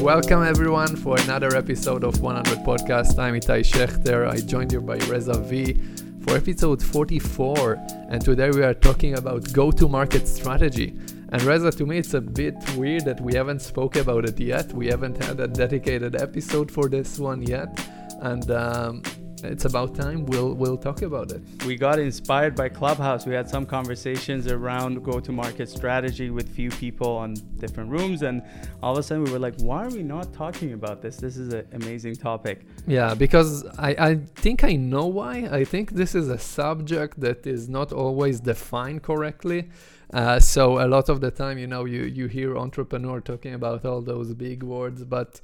Welcome 0.00 0.42
everyone 0.42 0.96
for 0.96 1.18
another 1.20 1.56
episode 1.56 2.04
of 2.04 2.20
100 2.20 2.58
Podcast. 2.58 3.18
I'm 3.18 3.34
Itai 3.34 3.60
Shechter. 3.60 4.28
I 4.28 4.38
joined 4.40 4.72
you 4.72 4.80
by 4.80 4.96
Reza 5.08 5.38
V 5.38 5.80
for 6.22 6.36
episode 6.36 6.82
44, 6.82 7.78
and 8.10 8.22
today 8.22 8.50
we 8.50 8.62
are 8.62 8.74
talking 8.74 9.16
about 9.16 9.50
go-to-market 9.52 10.28
strategy. 10.28 10.94
And 11.30 11.42
Reza, 11.42 11.70
to 11.72 11.86
me, 11.86 11.98
it's 11.98 12.14
a 12.14 12.20
bit 12.20 12.54
weird 12.76 13.04
that 13.06 13.20
we 13.20 13.34
haven't 13.34 13.60
spoke 13.60 13.96
about 13.96 14.28
it 14.28 14.38
yet. 14.38 14.72
We 14.72 14.88
haven't 14.88 15.22
had 15.24 15.40
a 15.40 15.48
dedicated 15.48 16.20
episode 16.20 16.70
for 16.70 16.88
this 16.88 17.18
one 17.18 17.42
yet, 17.42 17.80
and 18.20 18.50
um, 18.50 19.02
it's 19.44 19.64
about 19.64 19.94
time 19.94 20.26
we'll 20.26 20.54
we'll 20.54 20.76
talk 20.76 21.02
about 21.02 21.32
it. 21.32 21.42
We 21.66 21.76
got 21.76 21.98
inspired 21.98 22.54
by 22.54 22.68
Clubhouse. 22.68 23.26
We 23.26 23.34
had 23.34 23.48
some 23.48 23.66
conversations 23.66 24.46
around 24.46 25.02
go-to-market 25.04 25.68
strategy 25.68 26.30
with 26.30 26.48
few 26.48 26.70
people 26.70 27.10
on 27.24 27.34
different 27.58 27.90
rooms, 27.90 28.22
and 28.22 28.42
all 28.82 28.92
of 28.92 28.98
a 28.98 29.02
sudden 29.02 29.24
we 29.24 29.30
were 29.30 29.38
like, 29.38 29.56
"Why 29.60 29.84
are 29.84 29.90
we 29.90 30.02
not 30.02 30.32
talking 30.32 30.72
about 30.72 31.02
this? 31.02 31.16
This 31.16 31.36
is 31.36 31.52
an 31.52 31.66
amazing 31.72 32.16
topic." 32.16 32.66
Yeah, 32.86 33.14
because 33.14 33.64
I 33.78 33.90
I 34.10 34.10
think 34.44 34.64
I 34.64 34.74
know 34.76 35.06
why. 35.06 35.34
I 35.60 35.64
think 35.64 35.92
this 35.92 36.14
is 36.14 36.28
a 36.28 36.38
subject 36.38 37.20
that 37.20 37.46
is 37.46 37.68
not 37.68 37.92
always 37.92 38.40
defined 38.40 39.02
correctly. 39.02 39.68
Uh, 40.12 40.38
so 40.38 40.84
a 40.84 40.86
lot 40.86 41.08
of 41.08 41.20
the 41.20 41.30
time, 41.30 41.58
you 41.58 41.66
know, 41.66 41.84
you 41.84 42.02
you 42.04 42.26
hear 42.28 42.56
entrepreneur 42.56 43.20
talking 43.20 43.54
about 43.54 43.84
all 43.84 44.00
those 44.00 44.32
big 44.34 44.62
words, 44.62 45.04
but 45.04 45.40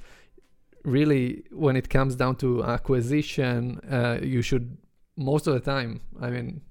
really 0.83 1.43
when 1.51 1.75
it 1.75 1.89
comes 1.89 2.15
down 2.15 2.35
to 2.35 2.63
acquisition 2.63 3.79
uh, 3.89 4.17
you 4.21 4.41
should 4.41 4.77
most 5.15 5.47
of 5.47 5.53
the 5.53 5.59
time 5.59 6.01
i 6.21 6.29
mean 6.29 6.61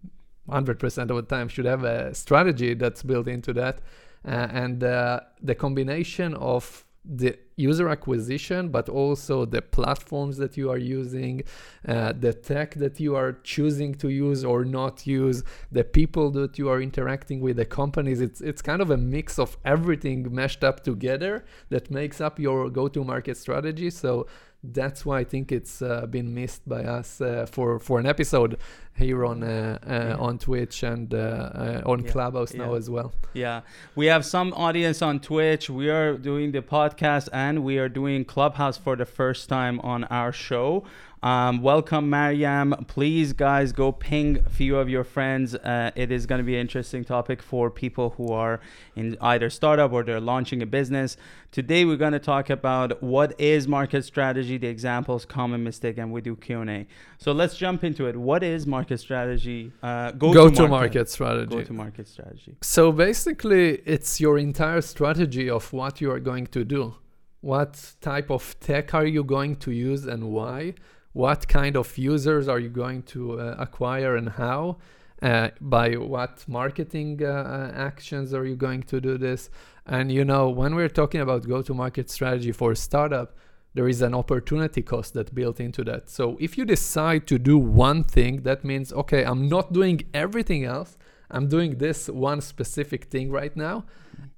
100% 0.50 1.10
of 1.10 1.16
the 1.16 1.22
time 1.22 1.48
should 1.48 1.64
have 1.64 1.84
a 1.84 2.14
strategy 2.14 2.74
that's 2.74 3.02
built 3.02 3.28
into 3.28 3.52
that. 3.54 3.78
Uh, 4.24 4.48
and 4.50 4.84
uh, 4.84 5.20
the 5.42 5.54
combination 5.54 6.34
of 6.34 6.84
the 7.04 7.38
user 7.56 7.88
acquisition, 7.88 8.68
but 8.68 8.88
also 8.88 9.44
the 9.44 9.62
platforms 9.62 10.36
that 10.36 10.56
you 10.56 10.70
are 10.70 10.78
using, 10.78 11.42
uh, 11.88 12.12
the 12.12 12.32
tech 12.32 12.74
that 12.74 13.00
you 13.00 13.16
are 13.16 13.32
choosing 13.42 13.94
to 13.94 14.08
use 14.08 14.44
or 14.44 14.64
not 14.64 15.06
use, 15.06 15.42
the 15.72 15.84
people 15.84 16.30
that 16.30 16.58
you 16.58 16.68
are 16.68 16.80
interacting 16.80 17.40
with, 17.40 17.56
the 17.56 17.64
companies. 17.64 18.20
It's 18.20 18.40
it's 18.40 18.62
kind 18.62 18.82
of 18.82 18.90
a 18.90 18.96
mix 18.96 19.38
of 19.38 19.56
everything 19.64 20.34
meshed 20.34 20.62
up 20.62 20.84
together 20.84 21.44
that 21.70 21.90
makes 21.90 22.20
up 22.20 22.38
your 22.38 22.68
go-to-market 22.70 23.36
strategy. 23.36 23.90
So 23.90 24.26
that's 24.62 25.06
why 25.06 25.20
I 25.20 25.24
think 25.24 25.52
it's 25.52 25.80
uh, 25.80 26.06
been 26.06 26.34
missed 26.34 26.68
by 26.68 26.84
us 26.84 27.20
uh, 27.20 27.46
for 27.50 27.78
for 27.78 27.98
an 27.98 28.06
episode 28.06 28.58
here 28.94 29.24
on 29.24 29.42
uh, 29.42 29.78
uh 29.86 29.90
yeah. 29.90 30.16
on 30.16 30.38
Twitch 30.38 30.82
and 30.82 31.14
uh, 31.14 31.18
uh, 31.18 31.82
on 31.86 32.04
yeah. 32.04 32.10
Clubhouse 32.10 32.52
yeah. 32.52 32.66
now 32.66 32.74
as 32.74 32.90
well. 32.90 33.12
Yeah, 33.32 33.62
we 33.94 34.06
have 34.06 34.24
some 34.24 34.52
audience 34.52 35.00
on 35.00 35.20
Twitch. 35.20 35.70
We 35.70 35.88
are 35.88 36.18
doing 36.18 36.52
the 36.52 36.60
podcast 36.60 37.28
and 37.32 37.64
we 37.64 37.78
are 37.78 37.88
doing 37.88 38.24
Clubhouse 38.24 38.76
for 38.76 38.96
the 38.96 39.06
first 39.06 39.48
time 39.48 39.80
on 39.80 40.04
our 40.04 40.32
show. 40.32 40.84
Um, 41.22 41.60
welcome, 41.60 42.08
Mariam. 42.08 42.72
Please, 42.88 43.34
guys, 43.34 43.72
go 43.72 43.92
ping 43.92 44.38
a 44.38 44.48
few 44.48 44.78
of 44.78 44.88
your 44.88 45.04
friends. 45.04 45.54
Uh, 45.54 45.90
it 45.94 46.10
is 46.10 46.24
going 46.24 46.38
to 46.38 46.44
be 46.44 46.54
an 46.54 46.62
interesting 46.62 47.04
topic 47.04 47.42
for 47.42 47.70
people 47.70 48.14
who 48.16 48.32
are 48.32 48.60
in 48.96 49.18
either 49.20 49.50
startup 49.50 49.92
or 49.92 50.02
they're 50.02 50.18
launching 50.18 50.62
a 50.62 50.66
business. 50.66 51.18
Today, 51.52 51.84
we're 51.84 51.98
going 51.98 52.14
to 52.14 52.18
talk 52.18 52.48
about 52.48 53.02
what 53.02 53.38
is 53.38 53.68
market 53.68 54.06
strategy, 54.06 54.56
the 54.56 54.68
examples, 54.68 55.26
common 55.26 55.62
mistake, 55.62 55.98
and 55.98 56.10
we 56.10 56.22
do 56.22 56.36
Q 56.36 56.62
and 56.62 56.70
A. 56.70 56.86
So 57.18 57.32
let's 57.32 57.54
jump 57.54 57.84
into 57.84 58.06
it. 58.06 58.16
What 58.16 58.42
is 58.42 58.66
market 58.66 58.98
strategy? 58.98 59.72
Uh, 59.82 60.12
go, 60.12 60.32
go 60.32 60.48
to, 60.48 60.54
to 60.54 60.62
market. 60.62 60.70
market 60.70 61.10
strategy. 61.10 61.54
Go 61.54 61.62
to 61.62 61.72
market 61.74 62.08
strategy. 62.08 62.56
So 62.62 62.92
basically, 62.92 63.82
it's 63.84 64.20
your 64.20 64.38
entire 64.38 64.80
strategy 64.80 65.50
of 65.50 65.70
what 65.70 66.00
you 66.00 66.10
are 66.12 66.20
going 66.20 66.46
to 66.46 66.64
do. 66.64 66.94
What 67.42 67.92
type 68.00 68.30
of 68.30 68.58
tech 68.60 68.94
are 68.94 69.06
you 69.06 69.22
going 69.22 69.56
to 69.56 69.70
use 69.70 70.06
and 70.06 70.30
why? 70.30 70.74
What 71.12 71.48
kind 71.48 71.76
of 71.76 71.98
users 71.98 72.48
are 72.48 72.58
you 72.58 72.68
going 72.68 73.02
to 73.02 73.40
uh, 73.40 73.56
acquire 73.58 74.16
and 74.16 74.28
how 74.30 74.78
uh, 75.22 75.48
by 75.60 75.94
what 75.94 76.44
marketing 76.48 77.20
uh, 77.22 77.26
uh, 77.26 77.72
actions 77.74 78.32
are 78.32 78.46
you 78.46 78.56
going 78.56 78.82
to 78.84 79.00
do 79.00 79.18
this? 79.18 79.50
And 79.86 80.10
you 80.12 80.24
know 80.24 80.48
when 80.48 80.74
we're 80.74 80.88
talking 80.88 81.20
about 81.20 81.46
go 81.46 81.62
to 81.62 81.74
market 81.74 82.10
strategy 82.10 82.52
for 82.52 82.72
a 82.72 82.76
startup 82.76 83.36
there 83.72 83.86
is 83.86 84.02
an 84.02 84.14
opportunity 84.14 84.82
cost 84.82 85.14
that 85.14 85.32
built 85.32 85.60
into 85.60 85.84
that. 85.84 86.10
So 86.10 86.36
if 86.40 86.58
you 86.58 86.64
decide 86.64 87.28
to 87.28 87.38
do 87.38 87.56
one 87.56 88.02
thing 88.02 88.42
that 88.42 88.64
means 88.64 88.92
okay 88.92 89.24
i'm 89.24 89.48
not 89.48 89.72
doing 89.72 90.02
everything 90.14 90.64
else. 90.64 90.96
I'm 91.32 91.48
doing 91.48 91.78
this 91.78 92.08
one 92.08 92.40
specific 92.40 93.04
thing 93.04 93.30
right 93.30 93.56
now 93.56 93.84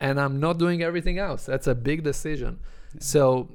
and 0.00 0.20
i'm 0.20 0.40
not 0.40 0.58
doing 0.58 0.82
everything 0.82 1.18
else. 1.18 1.46
That's 1.46 1.66
a 1.66 1.74
big 1.74 2.02
decision. 2.02 2.58
So 2.98 3.48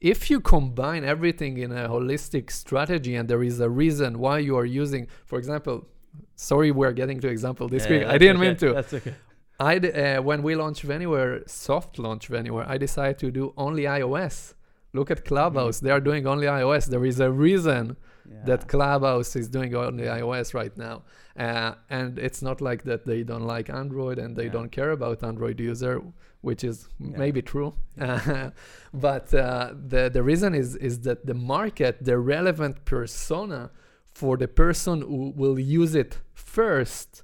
if 0.00 0.30
you 0.30 0.40
combine 0.40 1.04
everything 1.04 1.56
in 1.58 1.72
a 1.72 1.88
holistic 1.88 2.50
strategy 2.50 3.14
and 3.14 3.28
there 3.28 3.42
is 3.42 3.60
a 3.60 3.70
reason 3.70 4.18
why 4.18 4.38
you 4.38 4.56
are 4.56 4.64
using, 4.64 5.06
for 5.24 5.38
example, 5.38 5.86
sorry, 6.34 6.70
we're 6.70 6.92
getting 6.92 7.20
to 7.20 7.28
example 7.28 7.68
this 7.68 7.84
yeah, 7.84 7.90
week. 7.90 8.06
I 8.06 8.18
didn't 8.18 8.36
okay. 8.36 8.46
mean 8.48 8.56
to. 8.56 8.72
That's 8.74 8.94
okay. 8.94 9.14
I 9.58 9.76
uh, 9.78 10.22
when 10.22 10.42
we 10.42 10.54
launched 10.54 10.84
Anywhere, 10.84 11.42
soft 11.46 11.98
launch 11.98 12.30
Anywhere, 12.30 12.66
I 12.68 12.76
decided 12.76 13.18
to 13.20 13.30
do 13.30 13.54
only 13.56 13.84
iOS. 13.84 14.54
Look 14.92 15.10
at 15.10 15.24
Clubhouse; 15.24 15.78
mm-hmm. 15.78 15.86
they 15.86 15.92
are 15.92 16.00
doing 16.00 16.26
only 16.26 16.46
iOS. 16.46 16.86
There 16.86 17.04
is 17.06 17.20
a 17.20 17.30
reason 17.30 17.96
yeah. 18.30 18.38
that 18.44 18.68
Clubhouse 18.68 19.36
is 19.36 19.48
doing 19.48 19.74
on 19.74 19.96
the 19.96 20.04
iOS 20.04 20.54
right 20.54 20.76
now, 20.76 21.02
uh, 21.38 21.74
and 21.90 22.18
it's 22.18 22.42
not 22.42 22.60
like 22.60 22.84
that 22.84 23.06
they 23.06 23.22
don't 23.22 23.46
like 23.46 23.70
Android 23.70 24.18
and 24.18 24.36
they 24.36 24.44
yeah. 24.44 24.52
don't 24.52 24.70
care 24.70 24.90
about 24.90 25.22
Android 25.22 25.60
user 25.60 26.02
which 26.46 26.62
is 26.62 26.88
yeah. 27.00 27.16
maybe 27.16 27.42
true. 27.42 27.74
but 27.96 29.34
uh, 29.34 29.72
the 29.92 30.08
the 30.16 30.22
reason 30.22 30.54
is 30.54 30.76
is 30.76 31.00
that 31.00 31.26
the 31.26 31.34
market, 31.34 32.04
the 32.10 32.18
relevant 32.18 32.84
persona 32.84 33.70
for 34.14 34.36
the 34.36 34.48
person 34.48 35.02
who 35.02 35.32
will 35.36 35.58
use 35.58 35.94
it 35.94 36.18
first 36.34 37.22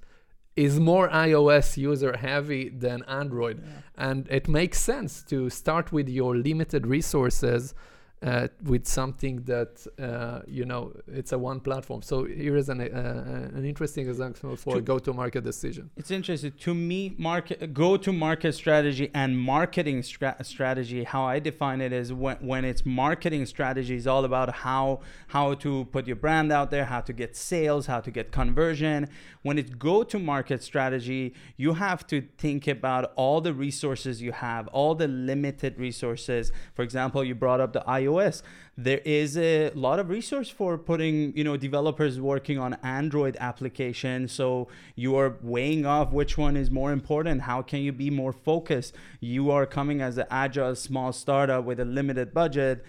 is 0.56 0.78
more 0.78 1.08
iOS 1.08 1.76
user 1.76 2.16
heavy 2.16 2.68
than 2.68 3.02
Android. 3.04 3.62
And 3.96 4.28
it 4.28 4.48
makes 4.48 4.78
sense 4.80 5.22
to 5.32 5.48
start 5.48 5.92
with 5.92 6.08
your 6.08 6.36
limited 6.36 6.86
resources 6.86 7.74
uh, 8.22 8.46
with 8.64 8.86
something 8.86 9.42
that 9.42 9.84
uh, 9.98 10.40
you 10.46 10.64
know 10.64 10.92
it's 11.08 11.32
a 11.32 11.38
one 11.38 11.58
platform. 11.58 12.02
So 12.02 12.24
here 12.24 12.56
is 12.56 12.68
an 12.68 12.80
uh, 12.80 12.84
uh 12.84 13.58
an 13.58 13.64
interesting 13.64 14.08
example 14.08 14.54
for 14.56 14.74
to, 14.74 14.78
a 14.78 14.82
go-to-market 14.82 15.42
decision. 15.42 15.90
It's 15.96 16.10
interesting 16.10 16.52
to 16.52 16.74
me. 16.74 17.14
Market 17.18 17.74
go-to-market 17.74 18.52
strategy 18.54 19.10
and 19.12 19.38
marketing 19.38 20.02
stra- 20.04 20.36
strategy. 20.42 21.02
How 21.02 21.24
I 21.24 21.40
define 21.40 21.80
it 21.80 21.92
is 21.92 22.12
when 22.12 22.36
when 22.36 22.64
it's 22.64 22.86
marketing 22.86 23.44
strategy 23.46 23.96
is 23.96 24.06
all 24.06 24.24
about 24.24 24.54
how 24.66 25.00
how 25.28 25.54
to 25.54 25.86
put 25.86 26.06
your 26.06 26.16
brand 26.16 26.52
out 26.52 26.70
there, 26.70 26.84
how 26.84 27.00
to 27.00 27.12
get 27.12 27.34
sales, 27.36 27.86
how 27.86 28.00
to 28.00 28.10
get 28.10 28.30
conversion. 28.30 29.08
When 29.42 29.58
it's 29.58 29.70
go-to-market 29.70 30.62
strategy, 30.62 31.34
you 31.56 31.74
have 31.74 32.06
to 32.06 32.22
think 32.38 32.68
about 32.68 33.12
all 33.16 33.40
the 33.40 33.52
resources 33.52 34.22
you 34.22 34.30
have, 34.30 34.68
all 34.68 34.94
the 34.94 35.08
limited 35.08 35.80
resources. 35.80 36.52
For 36.74 36.82
example, 36.82 37.24
you 37.24 37.34
brought 37.34 37.60
up 37.60 37.72
the 37.72 37.80
iOS 37.80 38.11
iOS. 38.12 38.42
There 38.76 39.00
is 39.04 39.36
a 39.36 39.70
lot 39.74 39.98
of 39.98 40.08
resource 40.08 40.48
for 40.48 40.78
putting, 40.78 41.36
you 41.36 41.44
know, 41.44 41.56
developers 41.56 42.20
working 42.20 42.58
on 42.58 42.74
Android 42.82 43.36
applications. 43.38 44.32
So 44.32 44.68
you 44.94 45.16
are 45.16 45.36
weighing 45.42 45.84
off 45.84 46.12
which 46.12 46.38
one 46.38 46.56
is 46.56 46.70
more 46.70 46.92
important. 46.92 47.42
How 47.42 47.62
can 47.62 47.80
you 47.80 47.92
be 47.92 48.10
more 48.10 48.32
focused? 48.32 48.94
You 49.20 49.50
are 49.50 49.66
coming 49.66 50.00
as 50.00 50.16
an 50.16 50.26
agile 50.30 50.74
small 50.74 51.12
startup 51.12 51.64
with 51.64 51.80
a 51.80 51.84
limited 51.84 52.32
budget 52.32 52.84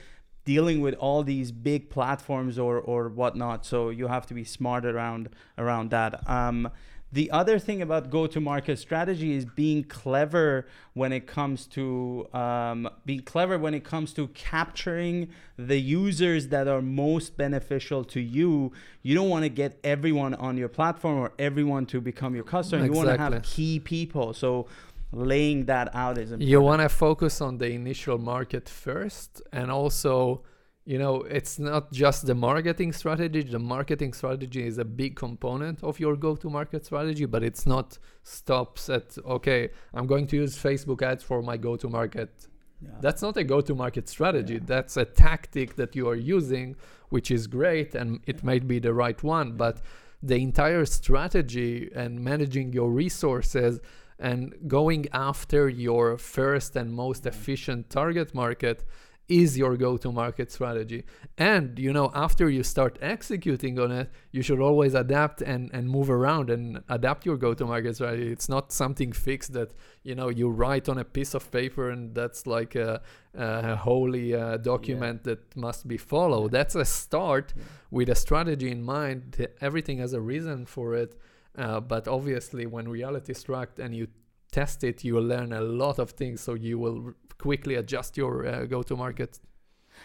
dealing 0.46 0.82
with 0.82 0.94
all 0.96 1.24
these 1.24 1.52
big 1.52 1.90
platforms 1.90 2.60
or 2.60 2.78
or 2.80 3.10
whatnot. 3.10 3.66
So 3.66 3.90
you 3.90 4.08
have 4.08 4.26
to 4.28 4.34
be 4.34 4.44
smart 4.44 4.86
around 4.86 5.30
around 5.58 5.90
that. 5.92 6.28
Um, 6.30 6.70
the 7.14 7.30
other 7.30 7.60
thing 7.60 7.80
about 7.84 8.10
go-to-market 8.10 8.80
strategy 8.80 9.36
is 9.36 9.46
being 9.46 9.84
clever 9.84 10.66
when 10.94 11.14
it 11.14 11.28
comes 11.28 11.68
to 11.68 12.28
um, 12.34 12.90
being 13.06 13.22
clever 13.22 13.60
when 13.60 13.76
it 13.76 13.84
comes 13.84 14.14
to 14.14 14.28
capturing 14.30 15.30
the 15.56 15.80
users 15.80 16.48
that 16.48 16.68
are 16.68 16.82
most 16.82 17.38
beneficial 17.38 18.04
to 18.04 18.20
you. 18.20 18.72
You 19.04 19.14
don't 19.14 19.30
want 19.30 19.44
to 19.44 19.50
get 19.50 19.80
everyone 19.84 20.34
on 20.34 20.58
your 20.58 20.70
platform 20.70 21.20
or 21.20 21.34
everyone 21.38 21.86
to 21.88 22.02
become 22.02 22.34
your 22.34 22.44
customer. 22.44 22.86
Exactly. 22.86 23.00
You 23.00 23.06
want 23.06 23.18
to 23.20 23.24
have 23.36 23.44
key 23.44 23.80
people. 23.80 24.34
So 24.34 24.66
laying 25.12 25.66
that 25.66 25.94
out 25.94 26.18
is 26.18 26.32
important. 26.32 26.50
You 26.50 26.62
want 26.62 26.82
to 26.82 26.90
focus 26.90 27.42
on 27.42 27.60
the 27.60 27.70
initial 27.70 28.18
market 28.18 28.68
first, 28.68 29.40
and 29.52 29.70
also 29.70 30.42
you 30.86 30.98
know 30.98 31.22
it's 31.22 31.60
not 31.60 31.92
just 31.92 32.26
the 32.26 32.36
marketing 32.36 32.92
strategy 32.92 33.42
the 33.42 33.60
marketing 33.60 34.12
strategy 34.12 34.66
is 34.66 34.78
a 34.78 34.86
big 34.86 35.16
component 35.16 35.82
of 35.84 36.00
your 36.00 36.16
go 36.16 36.36
to 36.36 36.50
market 36.50 36.86
strategy 36.86 37.26
but 37.26 37.42
it's 37.44 37.66
not 37.66 37.98
stops 38.24 38.90
at 38.90 39.18
okay 39.26 39.70
i'm 39.94 40.06
going 40.06 40.28
to 40.28 40.36
use 40.36 40.58
facebook 40.58 41.02
ads 41.02 41.24
for 41.24 41.42
my 41.42 41.56
go 41.56 41.76
to 41.78 41.88
market 41.88 42.48
yeah. 42.82 42.90
that's 43.00 43.22
not 43.22 43.38
a 43.38 43.44
go 43.44 43.62
to 43.62 43.74
market 43.74 44.10
strategy 44.10 44.56
yeah. 44.56 44.60
that's 44.66 44.98
a 44.98 45.06
tactic 45.06 45.76
that 45.76 45.96
you 45.96 46.08
are 46.08 46.16
using 46.16 46.76
which 47.10 47.32
is 47.32 47.48
great 47.48 47.96
and 47.96 48.20
it 48.28 48.38
yeah. 48.38 48.42
might 48.44 48.68
be 48.68 48.80
the 48.80 48.94
right 48.94 49.24
one 49.24 49.54
but 49.54 49.82
the 50.22 50.42
entire 50.42 50.86
strategy 50.86 51.90
and 51.96 52.20
managing 52.20 52.74
your 52.74 52.90
resources 52.90 53.80
and 54.20 54.56
going 54.68 55.06
after 55.12 55.68
your 55.68 56.18
first 56.18 56.76
and 56.76 56.94
most 56.94 57.26
efficient 57.26 57.90
target 57.90 58.34
market 58.34 58.86
is 59.30 59.58
your 59.58 59.78
go-to-market 59.78 60.52
strategy. 60.52 61.06
And 61.38 61.80
you 61.80 61.94
know, 61.94 62.12
after 62.14 62.50
you 62.50 62.64
start 62.64 63.00
executing 63.02 63.80
on 63.80 63.92
it, 63.92 64.12
you 64.32 64.42
should 64.42 64.60
always 64.60 64.94
adapt 64.94 65.42
and 65.42 65.72
and 65.74 65.90
move 65.90 66.10
around 66.10 66.50
and 66.50 66.84
adapt 66.90 67.26
your 67.26 67.38
go-to-market 67.38 67.96
strategy. 67.96 68.32
It's 68.32 68.50
not 68.50 68.72
something 68.72 69.12
fixed 69.14 69.54
that 69.54 69.72
you 70.04 70.16
know 70.16 70.30
you 70.30 70.50
write 70.50 70.90
on 70.90 70.98
a 70.98 71.06
piece 71.06 71.34
of 71.34 71.50
paper 71.52 71.90
and 71.90 72.14
that's 72.14 72.46
like 72.46 72.76
a, 72.76 73.02
a 73.34 73.76
holy 73.76 74.36
uh, 74.36 74.58
document 74.58 75.22
yeah. 75.24 75.36
that 75.36 75.56
must 75.56 75.88
be 75.88 75.98
followed. 75.98 76.52
That's 76.52 76.76
a 76.76 76.86
start 76.86 77.54
yeah. 77.56 77.64
with 77.92 78.10
a 78.10 78.16
strategy 78.16 78.70
in 78.72 78.84
mind. 78.84 79.48
Everything 79.62 80.00
has 80.00 80.14
a 80.14 80.22
reason 80.22 80.66
for 80.66 80.96
it. 80.96 81.16
Uh, 81.56 81.80
but 81.80 82.08
obviously, 82.08 82.66
when 82.66 82.90
reality 82.90 83.34
struck 83.34 83.78
and 83.78 83.96
you 83.96 84.08
test 84.52 84.84
it, 84.84 85.04
you 85.04 85.16
will 85.16 85.24
learn 85.24 85.52
a 85.52 85.62
lot 85.62 86.00
of 86.00 86.12
things. 86.12 86.42
So 86.42 86.54
you 86.54 86.80
will 86.80 87.14
quickly 87.38 87.76
adjust 87.76 88.18
your 88.18 88.46
uh, 88.46 88.66
go-to-market 88.66 89.40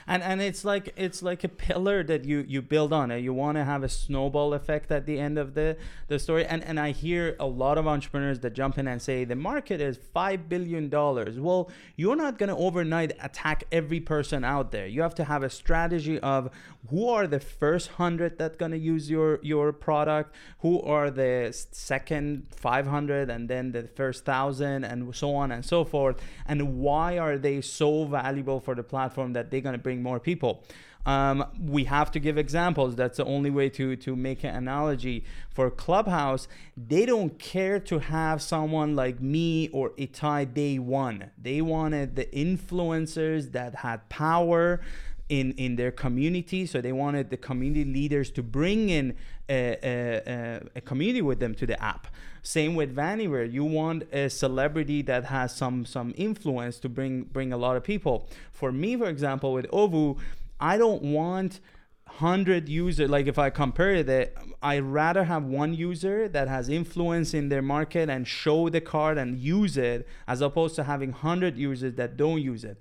and 0.09 0.23
and 0.23 0.41
it's 0.41 0.65
like 0.65 0.93
it's 0.97 1.23
like 1.23 1.45
a 1.45 1.49
pillar 1.49 2.03
that 2.03 2.25
you 2.25 2.45
you 2.49 2.63
build 2.63 2.93
on 2.93 3.11
it. 3.11 3.19
You 3.19 3.35
want 3.35 3.57
to 3.59 3.65
have 3.65 3.85
a 3.85 3.89
snowball 3.89 4.55
effect 4.55 4.91
at 4.91 5.05
the 5.05 5.19
end 5.21 5.39
of 5.39 5.55
the 5.55 5.77
the 6.09 6.19
story. 6.19 6.47
And 6.47 6.65
and 6.65 6.81
i 6.81 6.91
hear 6.91 7.37
a 7.39 7.47
lot 7.47 7.77
of 7.77 7.87
entrepreneurs 7.87 8.41
that 8.41 8.55
jump 8.55 8.79
in 8.79 8.89
and 8.89 9.01
say 9.01 9.25
the 9.25 9.37
market 9.37 9.81
is 9.81 9.99
5 9.99 10.49
billion 10.49 10.89
dollars. 10.89 11.39
Well 11.39 11.71
you're 11.95 12.17
not 12.17 12.39
going 12.39 12.49
to 12.49 12.57
overnight 12.57 13.13
attack 13.23 13.65
every 13.71 14.01
person 14.01 14.45
out 14.45 14.73
there. 14.73 14.87
You 14.87 15.03
have 15.03 15.15
to 15.17 15.25
have 15.25 15.43
a 15.43 15.51
strategy 15.51 16.19
of 16.21 16.51
who 16.89 17.09
are 17.09 17.27
the 17.27 17.41
first 17.41 17.99
100 17.99 18.39
that 18.39 18.59
going 18.59 18.73
to 18.73 18.79
use 18.79 19.11
your 19.11 19.41
your 19.43 19.73
product 19.73 20.35
who 20.61 20.81
are 20.83 21.11
the 21.11 21.55
second 21.71 22.47
500 22.57 23.29
and 23.29 23.49
then 23.51 23.73
the 23.73 23.83
first 23.89 24.27
1000 24.27 24.85
and 24.85 25.15
so 25.15 25.35
on 25.35 25.53
and 25.53 25.65
so 25.65 25.85
forth. 25.85 26.17
And 26.47 26.79
why 26.79 27.19
are 27.19 27.37
they 27.37 27.61
so 27.61 28.05
valuable 28.05 28.59
for 28.61 28.75
the 28.75 28.83
platform 28.83 29.35
that 29.35 29.51
they're 29.51 29.61
going 29.61 29.75
to 29.75 29.79
bring 29.79 29.98
more 30.03 30.21
people. 30.21 30.65
Um, 31.07 31.47
we 31.59 31.85
have 31.85 32.11
to 32.11 32.21
give 32.21 32.37
examples. 32.37 32.95
That's 32.95 33.17
the 33.17 33.25
only 33.25 33.49
way 33.49 33.71
to 33.71 33.97
to 33.97 34.15
make 34.15 34.45
an 34.45 34.55
analogy. 34.55 35.25
For 35.49 35.71
Clubhouse, 35.71 36.49
they 36.77 37.07
don't 37.07 37.39
care 37.39 37.81
to 37.81 37.99
have 38.01 38.43
someone 38.43 38.95
like 38.95 39.19
me 39.19 39.71
or 39.71 39.91
Itai 39.91 40.53
day 40.53 40.79
one. 40.79 41.31
They 41.41 41.63
wanted 41.63 42.17
the 42.17 42.27
influencers 42.27 43.53
that 43.53 43.77
had 43.77 44.07
power 44.11 44.81
in 45.29 45.53
in 45.53 45.77
their 45.77 45.91
community. 45.91 46.67
So 46.67 46.81
they 46.81 46.93
wanted 46.93 47.31
the 47.31 47.37
community 47.37 47.85
leaders 47.85 48.31
to 48.33 48.43
bring 48.43 48.89
in 48.89 49.17
a, 49.49 49.79
a, 49.83 50.63
a 50.77 50.81
community 50.81 51.23
with 51.23 51.41
them 51.41 51.55
to 51.57 51.67
the 51.67 51.83
app. 51.83 52.07
Same 52.43 52.75
with 52.75 52.95
Vanyware. 52.95 53.51
You 53.51 53.65
want 53.65 54.05
a 54.13 54.31
celebrity 54.31 55.03
that 55.03 55.25
has 55.27 55.55
some 55.55 55.85
some 55.85 56.15
influence 56.17 56.79
to 56.81 56.89
bring 56.89 57.25
bring 57.25 57.53
a 57.53 57.57
lot 57.57 57.77
of 57.77 57.85
people. 57.85 58.29
For 58.53 58.73
me, 58.73 58.97
for 58.97 59.07
example, 59.07 59.53
with 59.53 59.67
Ovu, 59.73 60.17
I 60.61 60.77
don't 60.79 61.03
want 61.03 61.61
100 62.09 62.71
users 62.71 63.11
like 63.11 63.27
if 63.27 63.39
i 63.39 63.51
compare 63.51 63.95
it 63.95 64.37
i 64.63 64.79
rather 64.79 65.25
have 65.25 65.45
one 65.45 65.75
user 65.75 66.27
that 66.27 66.49
has 66.49 66.71
influence 66.71 67.35
in 67.35 67.51
their 67.51 67.61
market 67.61 68.09
and 68.09 68.27
show 68.27 68.71
the 68.71 68.81
card 68.81 69.19
and 69.19 69.39
use 69.39 69.77
it 69.77 70.09
as 70.27 70.41
opposed 70.41 70.75
to 70.75 70.85
having 70.85 71.11
100 71.11 71.59
users 71.59 71.95
that 71.95 72.17
don't 72.17 72.41
use 72.41 72.65
it 72.65 72.79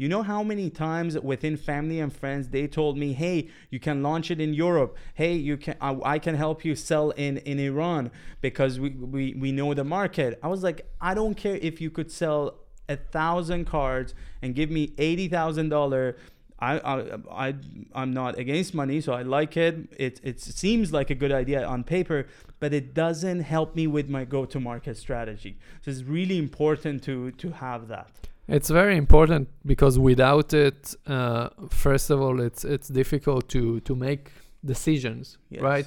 you 0.00 0.08
know 0.08 0.22
how 0.22 0.42
many 0.42 0.70
times 0.70 1.18
within 1.20 1.58
family 1.58 2.00
and 2.00 2.10
friends 2.10 2.48
they 2.48 2.66
told 2.66 2.96
me, 2.96 3.12
"Hey, 3.12 3.50
you 3.68 3.78
can 3.78 4.02
launch 4.02 4.30
it 4.30 4.40
in 4.40 4.54
Europe. 4.54 4.96
Hey, 5.12 5.34
you 5.34 5.58
can 5.58 5.76
I, 5.78 5.90
I 6.14 6.18
can 6.18 6.36
help 6.36 6.64
you 6.64 6.74
sell 6.74 7.10
in 7.10 7.36
in 7.50 7.58
Iran 7.58 8.10
because 8.40 8.80
we, 8.80 8.90
we 9.14 9.34
we 9.34 9.52
know 9.52 9.74
the 9.74 9.84
market." 9.84 10.38
I 10.42 10.48
was 10.48 10.62
like, 10.62 10.86
"I 11.02 11.12
don't 11.12 11.36
care 11.36 11.56
if 11.56 11.82
you 11.82 11.90
could 11.90 12.10
sell 12.10 12.40
a 12.88 12.96
thousand 12.96 13.66
cards 13.66 14.14
and 14.40 14.54
give 14.54 14.70
me 14.70 14.94
eighty 14.96 15.28
thousand 15.28 15.68
dollar." 15.68 16.16
I, 16.62 16.78
I, 16.78 16.94
I, 17.46 17.54
I'm 17.94 18.12
not 18.12 18.38
against 18.38 18.74
money, 18.74 19.00
so 19.00 19.14
I 19.14 19.22
like 19.22 19.56
it. 19.56 19.76
It, 19.96 20.20
it 20.22 20.42
seems 20.42 20.92
like 20.92 21.08
a 21.08 21.14
good 21.14 21.32
idea 21.32 21.66
on 21.66 21.84
paper, 21.84 22.26
but 22.58 22.74
it 22.74 22.92
doesn't 22.92 23.40
help 23.40 23.74
me 23.74 23.86
with 23.86 24.10
my 24.10 24.26
go-to-market 24.26 24.98
strategy. 24.98 25.56
So 25.80 25.90
it's 25.90 26.02
really 26.02 26.36
important 26.36 27.02
to 27.04 27.30
to 27.42 27.50
have 27.50 27.88
that. 27.88 28.29
It's 28.50 28.68
very 28.68 28.96
important 28.96 29.48
because 29.64 29.96
without 29.96 30.52
it, 30.52 30.96
uh, 31.06 31.50
first 31.68 32.10
of 32.10 32.20
all, 32.20 32.40
it's 32.40 32.64
it's 32.64 32.88
difficult 32.88 33.48
to 33.50 33.78
to 33.80 33.94
make 33.94 34.32
decisions, 34.64 35.38
yes. 35.50 35.62
right? 35.62 35.86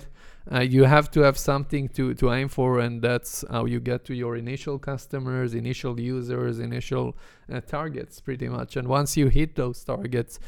Uh, 0.51 0.59
you 0.59 0.83
have 0.83 1.11
to 1.11 1.21
have 1.21 1.37
something 1.37 1.89
to 1.89 2.13
to 2.13 2.31
aim 2.31 2.47
for, 2.47 2.79
and 2.79 3.01
that's 3.01 3.43
how 3.51 3.65
you 3.65 3.81
get 3.81 4.05
to 4.05 4.13
your 4.13 4.37
initial 4.37 4.79
customers, 4.79 5.53
initial 5.53 5.99
users, 5.99 6.59
initial 6.59 7.17
uh, 7.51 7.59
targets, 7.61 8.21
pretty 8.21 8.47
much. 8.47 8.77
And 8.77 8.87
once 8.87 9.17
you 9.17 9.27
hit 9.27 9.55
those 9.55 9.83
targets, 9.83 10.39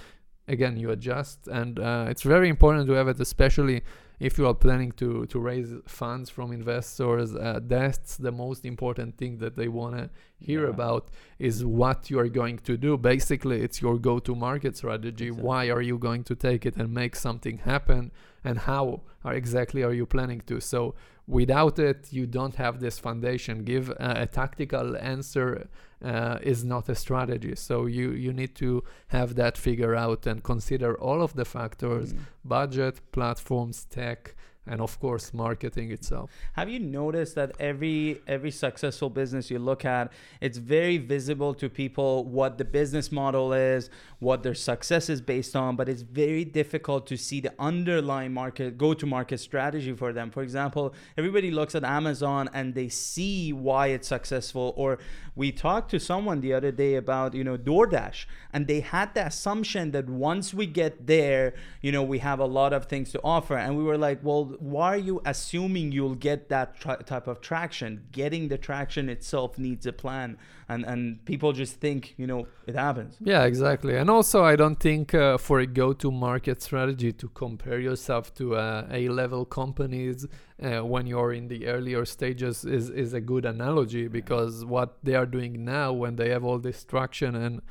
again 0.47 0.77
you 0.77 0.91
adjust, 0.91 1.47
and 1.49 1.79
uh, 1.79 2.05
it's 2.09 2.23
very 2.23 2.47
important 2.47 2.87
to 2.87 2.93
have 2.93 3.09
it, 3.09 3.19
especially 3.19 3.83
if 4.19 4.37
you 4.37 4.47
are 4.47 4.53
planning 4.53 4.91
to 4.91 5.25
to 5.27 5.39
raise 5.39 5.73
funds 5.85 6.29
from 6.29 6.51
investors 6.51 7.35
uh, 7.35 7.59
that's 7.63 8.17
the 8.17 8.31
most 8.31 8.65
important 8.65 9.17
thing 9.17 9.37
that 9.37 9.55
they 9.55 9.67
want 9.67 9.95
to 9.97 10.09
hear 10.37 10.63
yeah. 10.63 10.69
about 10.69 11.09
is 11.39 11.65
what 11.65 12.09
you 12.09 12.19
are 12.19 12.29
going 12.29 12.57
to 12.57 12.77
do 12.77 12.97
basically 12.97 13.61
it's 13.61 13.81
your 13.81 13.97
go 13.97 14.19
to 14.19 14.35
market 14.35 14.77
strategy 14.77 15.27
exactly. 15.27 15.47
why 15.47 15.69
are 15.69 15.81
you 15.81 15.97
going 15.97 16.23
to 16.23 16.35
take 16.35 16.65
it 16.65 16.75
and 16.75 16.93
make 16.93 17.15
something 17.15 17.57
happen 17.59 18.11
and 18.45 18.59
how 18.59 19.01
are 19.25 19.33
exactly 19.33 19.83
are 19.83 19.93
you 19.93 20.05
planning 20.05 20.41
to? 20.47 20.59
So 20.59 20.95
without 21.27 21.79
it 21.79 22.07
you 22.11 22.25
don't 22.27 22.55
have 22.55 22.79
this 22.79 22.99
foundation. 22.99 23.63
Give 23.63 23.89
a, 23.89 24.23
a 24.23 24.27
tactical 24.27 24.95
answer 24.97 25.67
uh, 26.03 26.37
is 26.41 26.63
not 26.63 26.87
a 26.89 26.95
strategy. 26.95 27.55
So 27.55 27.85
you 27.97 28.11
you 28.11 28.31
need 28.31 28.53
to 28.55 28.83
have 29.07 29.35
that 29.35 29.57
figure 29.57 29.95
out 29.95 30.27
and 30.27 30.43
consider 30.43 30.95
all 31.07 31.21
of 31.21 31.33
the 31.33 31.45
factors 31.45 32.13
mm. 32.13 32.19
budget 32.43 32.95
platforms 33.11 33.85
tech 33.85 34.35
and 34.67 34.81
of 34.81 34.99
course 34.99 35.33
marketing 35.33 35.91
itself. 35.91 36.31
Have 36.53 36.69
you 36.69 36.79
noticed 36.79 37.35
that 37.35 37.51
every 37.59 38.21
every 38.27 38.51
successful 38.51 39.09
business 39.09 39.51
you 39.51 39.59
look 39.59 39.85
at 39.85 40.11
it's 40.41 40.57
very 40.57 40.97
visible 40.97 41.53
to 41.53 41.69
people 41.69 42.25
what 42.25 42.57
the 42.57 42.65
business 42.65 43.11
model 43.11 43.53
is 43.53 43.89
what 44.19 44.41
their 44.43 44.55
success 44.55 45.09
is 45.09 45.21
based 45.21 45.55
on 45.55 45.75
but 45.75 45.87
it's 45.87 46.01
very 46.01 46.43
difficult 46.43 47.05
to 47.07 47.17
see 47.17 47.39
the 47.39 47.53
underlying 47.59 48.33
market 48.33 48.77
go 48.77 48.93
to 48.93 49.05
market 49.05 49.39
strategy 49.39 49.93
for 49.93 50.11
them. 50.13 50.31
For 50.31 50.41
example 50.41 50.93
everybody 51.17 51.51
looks 51.51 51.75
at 51.75 51.83
amazon 51.83 52.49
and 52.53 52.73
they 52.73 52.89
see 52.89 53.53
why 53.53 53.87
it's 53.87 54.07
successful 54.07 54.73
or 54.75 54.97
we 55.35 55.51
talked 55.51 55.91
to 55.91 55.99
someone 55.99 56.41
the 56.41 56.53
other 56.53 56.71
day 56.71 56.95
about 56.95 57.33
you 57.33 57.43
know 57.43 57.57
DoorDash 57.57 58.25
and 58.53 58.67
they 58.67 58.79
had 58.79 59.13
the 59.13 59.25
assumption 59.25 59.91
that 59.91 60.09
once 60.09 60.53
we 60.53 60.65
get 60.65 61.05
there 61.05 61.53
you 61.81 61.91
know 61.91 62.03
we 62.03 62.19
have 62.19 62.39
a 62.39 62.45
lot 62.45 62.73
of 62.73 62.85
things 62.85 63.11
to 63.11 63.21
offer 63.23 63.57
and 63.57 63.77
we 63.77 63.83
were 63.83 63.97
like 63.97 64.19
well 64.23 64.54
why 64.59 64.93
are 64.93 64.97
you 64.97 65.21
assuming 65.25 65.91
you'll 65.91 66.15
get 66.15 66.49
that 66.49 66.79
tra- 66.79 67.03
type 67.03 67.27
of 67.27 67.41
traction? 67.41 68.05
Getting 68.11 68.47
the 68.47 68.57
traction 68.57 69.09
itself 69.09 69.57
needs 69.57 69.85
a 69.85 69.93
plan 69.93 70.37
and 70.67 70.85
and 70.85 71.23
people 71.25 71.53
just 71.53 71.75
think 71.79 72.13
you 72.17 72.27
know 72.27 72.47
it 72.65 72.75
happens. 72.75 73.17
Yeah 73.19 73.43
exactly. 73.43 73.95
And 73.95 74.09
also 74.09 74.43
i 74.43 74.55
don't 74.55 74.79
think 74.79 75.13
uh, 75.13 75.37
for 75.37 75.59
a 75.59 75.67
go-to 75.67 76.11
market 76.11 76.61
strategy 76.61 77.11
to 77.13 77.27
compare 77.29 77.79
yourself 77.79 78.33
to 78.35 78.55
uh, 78.55 78.87
a 78.91 79.09
level 79.09 79.45
companies 79.45 80.27
uh, 80.63 80.79
when 80.79 81.05
you're 81.07 81.33
in 81.33 81.47
the 81.47 81.67
earlier 81.67 82.05
stages 82.05 82.65
is 82.65 82.89
is 82.89 83.13
a 83.13 83.21
good 83.21 83.45
analogy 83.45 84.07
because 84.07 84.65
what 84.65 84.97
they 85.03 85.15
are 85.15 85.25
doing 85.25 85.65
now 85.65 85.91
when 85.91 86.15
they 86.15 86.29
have 86.29 86.43
all 86.43 86.59
this 86.59 86.83
traction 86.83 87.35
and 87.35 87.61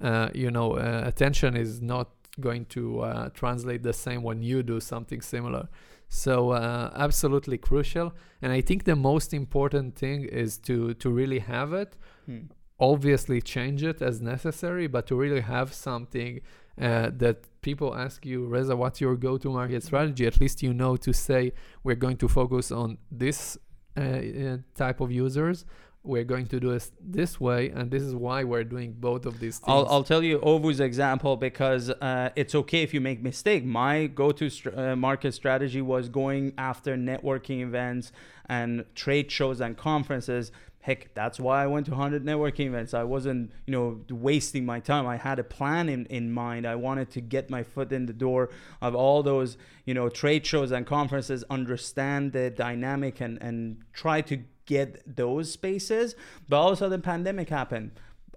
uh, 0.00 0.28
you 0.34 0.50
know 0.50 0.76
uh, 0.76 1.02
attention 1.04 1.56
is 1.56 1.80
not 1.80 2.08
going 2.38 2.66
to 2.66 3.00
uh, 3.00 3.28
translate 3.30 3.82
the 3.82 3.92
same 3.92 4.22
when 4.22 4.42
you 4.42 4.62
do 4.62 4.78
something 4.80 5.20
similar 5.20 5.68
so 6.08 6.50
uh, 6.50 6.90
absolutely 6.94 7.58
crucial. 7.58 8.14
And 8.42 8.52
I 8.52 8.60
think 8.60 8.84
the 8.84 8.96
most 8.96 9.34
important 9.34 9.96
thing 9.96 10.24
is 10.24 10.58
to 10.58 10.94
to 10.94 11.10
really 11.10 11.40
have 11.40 11.72
it. 11.72 11.96
Hmm. 12.26 12.46
Obviously, 12.78 13.40
change 13.40 13.82
it 13.82 14.02
as 14.02 14.20
necessary, 14.20 14.86
but 14.86 15.06
to 15.06 15.16
really 15.16 15.40
have 15.40 15.72
something 15.72 16.40
uh, 16.78 17.10
that 17.16 17.38
people 17.62 17.94
ask 17.96 18.26
you, 18.26 18.44
Reza, 18.44 18.76
what's 18.76 19.00
your 19.00 19.16
go-to-market 19.16 19.82
strategy? 19.82 20.26
At 20.26 20.38
least 20.42 20.62
you 20.62 20.74
know 20.74 20.96
to 20.96 21.12
say 21.14 21.54
we're 21.82 21.96
going 21.96 22.18
to 22.18 22.28
focus 22.28 22.70
on 22.70 22.98
this 23.10 23.56
uh, 23.96 24.00
uh 24.00 24.56
type 24.74 25.00
of 25.00 25.10
users 25.10 25.64
we're 26.06 26.24
going 26.24 26.46
to 26.46 26.60
do 26.60 26.70
it 26.70 26.90
this 27.00 27.40
way 27.40 27.70
and 27.70 27.90
this 27.90 28.02
is 28.02 28.14
why 28.14 28.44
we're 28.44 28.64
doing 28.64 28.92
both 28.92 29.26
of 29.26 29.40
these 29.40 29.58
things. 29.58 29.68
I'll, 29.68 29.86
I'll 29.88 30.04
tell 30.04 30.22
you 30.22 30.40
ovu's 30.40 30.80
example 30.80 31.36
because 31.36 31.90
uh, 31.90 32.30
it's 32.36 32.54
okay 32.54 32.82
if 32.82 32.94
you 32.94 33.00
make 33.00 33.22
mistake. 33.22 33.64
My 33.64 34.06
go-to 34.06 34.48
st- 34.48 34.76
uh, 34.76 34.96
market 34.96 35.32
strategy 35.32 35.82
was 35.82 36.08
going 36.08 36.52
after 36.56 36.96
networking 36.96 37.60
events 37.60 38.12
and 38.48 38.84
trade 38.94 39.30
shows 39.30 39.60
and 39.60 39.76
conferences. 39.76 40.52
Heck 40.80 41.12
that's 41.14 41.40
why 41.40 41.64
i 41.64 41.66
went 41.66 41.86
to 41.86 41.92
100 41.92 42.24
networking 42.24 42.66
events. 42.66 42.94
I 42.94 43.02
wasn't 43.02 43.50
you 43.66 43.72
know 43.72 44.00
wasting 44.08 44.64
my 44.64 44.78
time. 44.78 45.04
I 45.06 45.16
had 45.16 45.40
a 45.40 45.44
plan 45.44 45.88
in, 45.88 46.06
in 46.06 46.30
mind. 46.30 46.64
I 46.64 46.76
wanted 46.76 47.10
to 47.10 47.20
get 47.20 47.50
my 47.50 47.64
foot 47.64 47.90
in 47.92 48.06
the 48.06 48.12
door 48.12 48.50
of 48.80 48.94
all 48.94 49.24
those 49.24 49.56
you 49.84 49.94
know 49.94 50.08
trade 50.08 50.46
shows 50.46 50.70
and 50.70 50.86
conferences 50.86 51.42
understand 51.50 52.32
the 52.32 52.50
dynamic 52.50 53.20
and 53.20 53.42
and 53.42 53.78
try 53.92 54.20
to 54.20 54.44
get 54.66 55.16
those 55.16 55.52
spaces. 55.52 56.14
But 56.48 56.60
all 56.60 56.68
of 56.68 56.74
a 56.74 56.76
sudden, 56.76 57.02
pandemic 57.02 57.48
happened. 57.48 57.92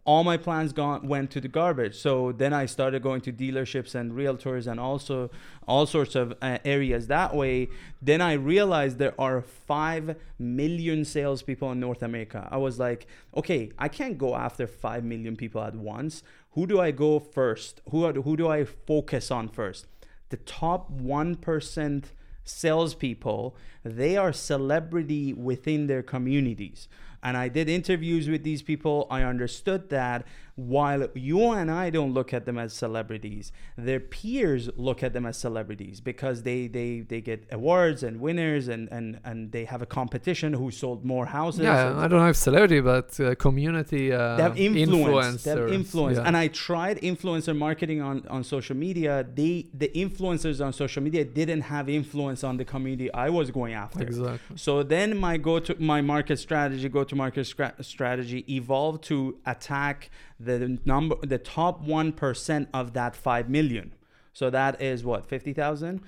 all 0.05 0.23
my 0.23 0.37
plans 0.37 0.73
gone 0.73 1.07
went 1.07 1.29
to 1.31 1.39
the 1.39 1.47
garbage. 1.47 1.95
So 1.95 2.31
then 2.31 2.51
I 2.51 2.65
started 2.65 3.03
going 3.03 3.21
to 3.21 3.31
dealerships 3.31 3.93
and 3.93 4.13
realtors 4.13 4.65
and 4.65 4.79
also 4.79 5.29
all 5.67 5.85
sorts 5.85 6.15
of 6.15 6.33
uh, 6.41 6.57
areas 6.65 7.07
that 7.07 7.35
way. 7.35 7.69
Then 8.01 8.21
I 8.21 8.33
realized 8.33 8.97
there 8.97 9.19
are 9.19 9.41
five 9.41 10.15
million 10.39 11.05
salespeople 11.05 11.71
in 11.71 11.79
North 11.79 12.01
America. 12.01 12.47
I 12.49 12.57
was 12.57 12.79
like, 12.79 13.05
okay, 13.35 13.71
I 13.77 13.87
can't 13.87 14.17
go 14.17 14.35
after 14.35 14.65
five 14.65 15.03
million 15.03 15.35
people 15.35 15.61
at 15.61 15.75
once. 15.75 16.23
Who 16.53 16.65
do 16.65 16.79
I 16.79 16.89
go 16.89 17.19
first? 17.19 17.81
Who 17.91 18.11
who 18.11 18.35
do 18.35 18.47
I 18.47 18.65
focus 18.65 19.29
on 19.29 19.47
first? 19.47 19.85
The 20.29 20.37
top 20.37 20.89
one 20.89 21.35
percent 21.35 22.13
salespeople. 22.49 23.55
They 23.83 24.17
are 24.17 24.33
celebrity 24.33 25.33
within 25.33 25.87
their 25.87 26.03
communities 26.03 26.87
and 27.21 27.35
I 27.35 27.49
did 27.49 27.67
interviews 27.67 28.29
with 28.29 28.43
these 28.43 28.61
people, 28.61 29.07
I 29.09 29.23
understood 29.23 29.89
that 29.89 30.25
while 30.59 31.07
you 31.13 31.51
and 31.51 31.71
I 31.71 31.89
don't 31.89 32.13
look 32.13 32.33
at 32.33 32.45
them 32.45 32.57
as 32.57 32.73
celebrities, 32.73 33.51
their 33.77 33.99
peers 33.99 34.69
look 34.75 35.01
at 35.03 35.13
them 35.13 35.25
as 35.25 35.37
celebrities 35.37 36.01
because 36.01 36.43
they 36.43 36.67
they, 36.67 37.01
they 37.01 37.21
get 37.21 37.47
awards 37.51 38.03
and 38.03 38.19
winners 38.19 38.67
and, 38.67 38.89
and, 38.91 39.19
and 39.23 39.51
they 39.51 39.65
have 39.65 39.81
a 39.81 39.85
competition 39.85 40.53
who 40.53 40.69
sold 40.71 41.05
more 41.05 41.25
houses. 41.27 41.61
Yeah, 41.61 41.97
I 41.97 42.07
don't 42.07 42.21
have 42.21 42.35
celebrity, 42.35 42.81
but 42.81 43.19
uh, 43.19 43.35
community 43.35 44.11
uh, 44.11 44.35
they 44.35 44.43
have 44.43 44.57
influence. 44.57 45.43
They 45.43 45.51
have 45.51 45.71
influence. 45.71 46.17
Yeah. 46.17 46.27
And 46.27 46.35
I 46.35 46.47
tried 46.47 46.97
influencer 47.01 47.55
marketing 47.55 48.01
on, 48.01 48.27
on 48.27 48.43
social 48.43 48.75
media. 48.75 49.25
They 49.33 49.67
the 49.73 49.89
influencers 49.95 50.63
on 50.65 50.73
social 50.73 51.01
media 51.01 51.23
didn't 51.23 51.61
have 51.61 51.87
influence 51.89 52.43
on 52.43 52.57
the 52.57 52.65
community 52.65 53.11
I 53.13 53.29
was 53.29 53.49
going 53.51 53.73
after. 53.73 54.03
Exactly. 54.03 54.57
So 54.57 54.83
then 54.83 55.17
my 55.17 55.37
go 55.37 55.59
to 55.59 55.75
my 55.79 56.01
market 56.01 56.37
strategy, 56.37 56.89
go 56.89 57.03
to 57.03 57.15
market 57.15 57.45
strategy 57.81 58.39
evolved 58.53 59.03
to 59.05 59.37
attack 59.45 60.09
the 60.39 60.79
number 60.85 61.15
the 61.21 61.37
top 61.37 61.85
1% 61.85 62.67
of 62.73 62.93
that 62.93 63.15
5 63.15 63.49
million. 63.49 63.93
So 64.33 64.49
that 64.49 64.81
is 64.81 65.03
what 65.03 65.25
50000 65.25 66.01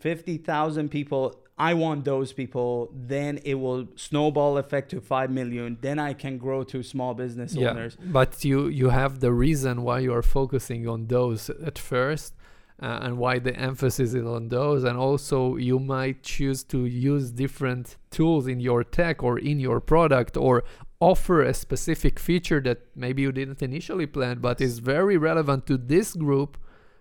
50000 0.00 0.88
people 0.88 1.36
i 1.58 1.74
want 1.74 2.04
those 2.04 2.32
people 2.32 2.90
then 2.92 3.38
it 3.44 3.54
will 3.54 3.86
snowball 3.96 4.56
effect 4.56 4.90
to 4.90 5.00
5 5.00 5.30
million 5.30 5.76
then 5.82 5.98
i 5.98 6.14
can 6.14 6.38
grow 6.38 6.64
to 6.64 6.82
small 6.82 7.12
business 7.12 7.54
yeah, 7.54 7.70
owners. 7.70 7.96
but 8.02 8.44
you 8.44 8.68
you 8.68 8.88
have 8.88 9.20
the 9.20 9.32
reason 9.32 9.82
why 9.82 9.98
you 9.98 10.12
are 10.12 10.22
focusing 10.22 10.88
on 10.88 11.06
those 11.08 11.50
at 11.50 11.78
first 11.78 12.34
uh, 12.82 13.00
and 13.02 13.18
why 13.18 13.38
the 13.38 13.54
emphasis 13.56 14.14
is 14.14 14.24
on 14.24 14.48
those 14.48 14.84
and 14.84 14.96
also 14.96 15.56
you 15.56 15.78
might 15.78 16.22
choose 16.22 16.64
to 16.64 16.86
use 16.86 17.30
different 17.30 17.98
tools 18.10 18.46
in 18.46 18.58
your 18.58 18.82
tech 18.82 19.22
or 19.22 19.38
in 19.38 19.60
your 19.60 19.80
product 19.80 20.34
or 20.36 20.64
offer 21.00 21.42
a 21.42 21.54
specific 21.54 22.18
feature 22.18 22.60
that 22.60 22.78
maybe 22.94 23.22
you 23.22 23.32
didn't 23.32 23.62
initially 23.62 24.06
plan 24.06 24.38
but 24.38 24.60
is 24.60 24.78
very 24.78 25.16
relevant 25.16 25.66
to 25.66 25.76
this 25.76 26.14
group 26.14 26.58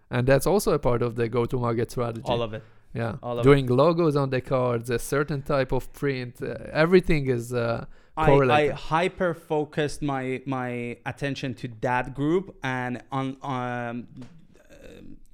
and 0.09 0.25
that's 0.25 0.47
also 0.47 0.71
a 0.71 0.79
part 0.79 1.01
of 1.01 1.15
the 1.15 1.29
go 1.29 1.45
to 1.45 1.57
market 1.57 1.91
strategy. 1.91 2.23
All 2.25 2.41
of 2.41 2.53
it. 2.53 2.63
Yeah. 2.93 3.17
Doing 3.43 3.65
it. 3.65 3.71
logos 3.71 4.15
on 4.15 4.29
the 4.31 4.41
cards 4.41 4.89
a 4.89 4.97
certain 4.97 5.41
type 5.43 5.71
of 5.71 5.91
print 5.93 6.41
uh, 6.41 6.55
everything 6.71 7.27
is 7.27 7.53
uh, 7.53 7.85
I, 8.17 8.31
I, 8.31 8.69
hyper 8.69 9.33
focused 9.33 10.01
my 10.01 10.41
my 10.45 10.97
attention 11.05 11.53
to 11.55 11.69
that 11.81 12.13
group 12.13 12.55
and 12.63 13.01
on 13.11 13.37
um, 13.43 14.07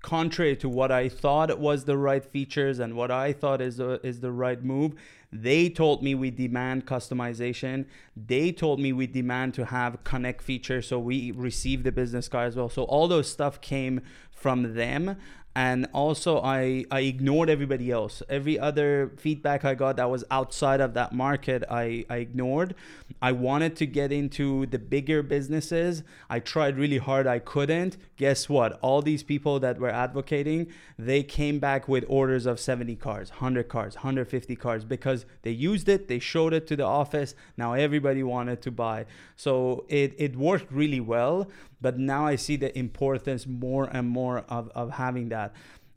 contrary 0.06 0.56
to 0.56 0.70
what 0.70 0.92
I 0.92 1.10
thought 1.10 1.58
was 1.60 1.86
the 1.86 1.98
right 1.98 2.24
features 2.24 2.78
and 2.78 2.96
what 2.96 3.10
I 3.10 3.34
thought 3.34 3.60
is 3.60 3.78
the, 3.78 4.00
is 4.06 4.20
the 4.20 4.32
right 4.32 4.64
move. 4.64 4.94
They 5.34 5.68
told 5.68 6.04
me 6.04 6.14
we 6.14 6.30
demand 6.30 6.86
customization. 6.86 7.88
They 8.16 8.52
told 8.52 8.80
me 8.80 8.94
we 8.94 9.08
demand 9.08 9.56
to 9.56 9.66
have 9.66 10.04
connect 10.04 10.44
features, 10.44 10.88
so 10.88 11.00
we 11.00 11.32
receive 11.32 11.82
the 11.82 11.92
business 11.92 12.28
card 12.28 12.50
as 12.50 12.56
well. 12.56 12.70
So 12.70 12.84
all 12.84 13.08
those 13.08 13.28
stuff 13.28 13.62
came 13.62 14.02
from 14.30 14.76
them 14.76 15.18
and 15.56 15.88
also 15.94 16.42
I, 16.42 16.84
I 16.92 17.02
ignored 17.02 17.50
everybody 17.50 17.90
else. 17.90 18.22
Every 18.30 18.60
other 18.60 19.14
feedback 19.18 19.64
i 19.64 19.74
got 19.74 19.96
that 19.96 20.10
was 20.10 20.26
outside 20.30 20.82
of 20.82 20.94
that 20.96 21.14
market 21.14 21.64
I, 21.72 22.06
I 22.10 22.18
ignored. 22.18 22.76
I 23.22 23.32
wanted 23.32 23.78
to 23.78 23.86
get 23.86 24.12
into 24.12 24.66
the 24.66 24.78
bigger 24.78 25.24
businesses. 25.24 26.04
I 26.30 26.40
tried 26.40 26.78
really 26.78 26.98
hard. 26.98 27.26
I 27.26 27.40
couldn't. 27.40 27.96
Guess 28.18 28.50
what? 28.50 28.78
All 28.82 29.02
these 29.02 29.24
people 29.24 29.60
that 29.62 29.80
were 29.80 29.90
advocating 29.90 30.68
they 31.00 31.24
came 31.24 31.60
back 31.60 31.88
with 31.88 32.04
orders 32.08 32.46
of 32.46 32.60
70 32.60 32.96
cars 32.98 33.30
100 33.30 33.70
cars 33.70 33.96
150 33.96 34.56
cars 34.56 34.84
because 34.84 35.26
they 35.44 35.52
used 35.52 35.88
it 35.88 36.08
they 36.08 36.20
showed 36.20 36.54
it 36.54 36.68
to 36.68 36.76
the 36.76 36.84
office. 36.84 37.34
Now 37.56 37.74
everybody 37.74 38.24
wanted 38.24 38.62
to 38.64 38.72
buy. 38.72 39.06
So 39.38 39.86
it, 39.88 40.16
it 40.18 40.36
worked 40.36 40.70
really 40.72 41.00
well. 41.00 41.48
But 41.82 42.00
now 42.00 42.26
I 42.26 42.36
see 42.36 42.56
the 42.56 42.76
importance 42.78 43.46
more 43.46 43.86
and 43.86 44.08
more 44.08 44.40
of, 44.50 44.72
of 44.74 44.92
having 44.92 45.30
that. 45.30 45.45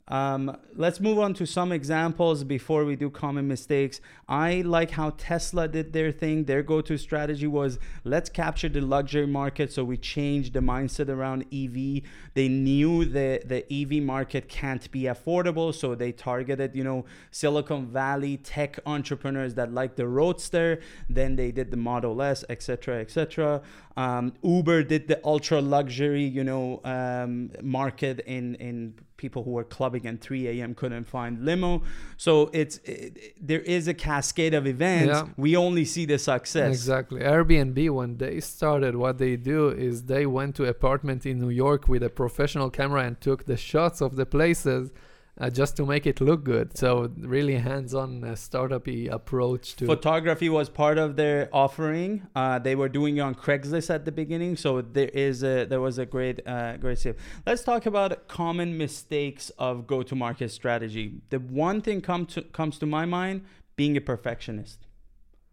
Um, 0.09 0.57
let's 0.75 0.99
move 0.99 1.19
on 1.19 1.35
to 1.35 1.45
some 1.45 1.71
examples 1.71 2.43
before 2.43 2.83
we 2.83 2.95
do 2.95 3.11
common 3.11 3.47
mistakes. 3.47 4.01
I 4.27 4.61
like 4.61 4.91
how 4.91 5.11
Tesla 5.11 5.67
did 5.67 5.93
their 5.93 6.11
thing. 6.11 6.45
Their 6.45 6.63
go 6.63 6.81
to 6.81 6.97
strategy 6.97 7.45
was 7.45 7.77
let's 8.03 8.29
capture 8.29 8.69
the 8.69 8.81
luxury 8.81 9.27
market. 9.27 9.71
So 9.71 9.83
we 9.83 9.97
changed 9.97 10.53
the 10.53 10.61
mindset 10.61 11.09
around 11.09 11.45
EV. 11.53 12.01
They 12.33 12.47
knew 12.47 13.05
that 13.05 13.49
the 13.49 13.71
EV 13.71 14.01
market 14.03 14.49
can't 14.49 14.89
be 14.91 15.03
affordable. 15.03 15.73
So 15.73 15.93
they 15.93 16.11
targeted, 16.11 16.75
you 16.75 16.83
know, 16.83 17.05
Silicon 17.29 17.85
Valley 17.85 18.37
tech 18.37 18.79
entrepreneurs 18.87 19.53
that 19.55 19.71
like 19.71 19.95
the 19.95 20.07
Roadster. 20.07 20.79
Then 21.07 21.35
they 21.35 21.51
did 21.51 21.69
the 21.69 21.77
Model 21.77 22.19
S, 22.23 22.43
etc., 22.49 22.99
etc. 23.01 23.61
Um, 23.95 24.33
Uber 24.41 24.83
did 24.83 25.07
the 25.07 25.19
ultra 25.23 25.61
luxury, 25.61 26.23
you 26.23 26.43
know, 26.43 26.81
um, 26.83 27.51
market 27.61 28.21
in 28.21 28.55
in 28.55 28.95
people 29.19 29.43
who 29.43 29.51
were 29.51 29.67
clubbing 29.75 30.07
at 30.07 30.21
3 30.21 30.47
a.m. 30.47 30.73
couldn't 30.73 31.07
find 31.17 31.45
limo. 31.45 31.83
So 32.17 32.49
it's 32.61 32.77
it, 32.85 33.35
there 33.39 33.63
is 33.77 33.87
a 33.87 33.93
cascade 33.93 34.53
of 34.59 34.65
events. 34.65 35.19
Yeah. 35.19 35.27
We 35.45 35.51
only 35.55 35.85
see 35.93 36.05
the 36.05 36.17
success. 36.17 36.71
Exactly. 36.79 37.19
Airbnb 37.21 37.79
when 37.99 38.17
they 38.17 38.39
started, 38.39 38.95
what 38.95 39.17
they 39.23 39.35
do 39.35 39.69
is 39.69 39.93
they 40.13 40.25
went 40.25 40.55
to 40.55 40.63
apartment 40.65 41.25
in 41.25 41.35
New 41.39 41.53
York 41.65 41.81
with 41.87 42.01
a 42.01 42.09
professional 42.09 42.69
camera 42.69 43.01
and 43.07 43.19
took 43.19 43.45
the 43.45 43.57
shots 43.57 44.01
of 44.01 44.15
the 44.15 44.25
places 44.25 44.91
uh, 45.39 45.49
just 45.49 45.77
to 45.77 45.85
make 45.85 46.05
it 46.05 46.19
look 46.21 46.43
good. 46.43 46.77
So 46.77 47.11
really 47.17 47.55
hands-on 47.55 48.23
uh, 48.23 48.35
startup-y 48.35 49.07
approach 49.11 49.75
to 49.77 49.85
photography 49.85 50.49
was 50.49 50.69
part 50.69 50.97
of 50.97 51.15
their 51.15 51.49
offering. 51.53 52.27
Uh, 52.35 52.59
they 52.59 52.75
were 52.75 52.89
doing 52.89 53.17
it 53.17 53.21
on 53.21 53.35
Craigslist 53.35 53.93
at 53.93 54.05
the 54.05 54.11
beginning, 54.11 54.57
so 54.57 54.81
there 54.81 55.09
is 55.09 55.43
a 55.43 55.65
there 55.65 55.81
was 55.81 55.97
a 55.97 56.05
great 56.05 56.45
uh, 56.47 56.77
great 56.77 56.99
save. 56.99 57.15
Let's 57.45 57.63
talk 57.63 57.85
about 57.85 58.27
common 58.27 58.77
mistakes 58.77 59.49
of 59.57 59.87
go-to-market 59.87 60.51
strategy. 60.51 61.21
The 61.29 61.39
one 61.39 61.81
thing 61.81 62.01
come 62.01 62.25
to 62.27 62.41
comes 62.41 62.77
to 62.79 62.85
my 62.85 63.05
mind: 63.05 63.45
being 63.75 63.95
a 63.95 64.01
perfectionist. 64.01 64.85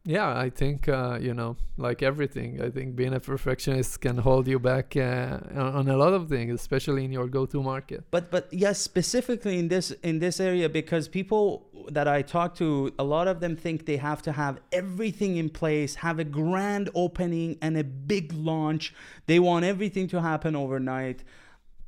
Yeah, 0.07 0.39
I 0.39 0.51
think 0.51 0.89
uh, 0.89 1.19
you 1.21 1.35
know, 1.35 1.57
like 1.77 2.01
everything, 2.01 2.63
I 2.63 2.71
think 2.71 2.95
being 2.95 3.13
a 3.13 3.19
perfectionist 3.19 4.01
can 4.01 4.19
hold 4.19 4.47
you 4.47 4.61
back 4.61 4.97
uh, 4.97 5.41
on 5.57 5.89
a 5.89 5.97
lot 5.97 6.13
of 6.13 6.29
things, 6.29 6.55
especially 6.55 7.05
in 7.05 7.11
your 7.11 7.27
go-to 7.27 7.61
market. 7.61 8.05
But 8.13 8.31
but 8.31 8.47
yes, 8.53 8.79
specifically 8.79 9.59
in 9.59 9.67
this 9.67 9.91
in 10.05 10.21
this 10.21 10.39
area, 10.39 10.69
because 10.69 11.09
people 11.09 11.67
that 11.91 12.07
I 12.07 12.23
talk 12.23 12.55
to, 12.57 12.93
a 13.01 13.03
lot 13.03 13.27
of 13.27 13.41
them 13.41 13.57
think 13.57 13.85
they 13.87 13.97
have 13.97 14.23
to 14.23 14.33
have 14.33 14.61
everything 14.71 15.39
in 15.39 15.51
place, 15.51 15.97
have 15.97 16.21
a 16.21 16.25
grand 16.25 16.89
opening 16.95 17.59
and 17.61 17.77
a 17.77 17.83
big 17.83 18.33
launch. 18.33 18.95
They 19.27 19.41
want 19.41 19.65
everything 19.65 20.07
to 20.09 20.21
happen 20.21 20.55
overnight, 20.55 21.25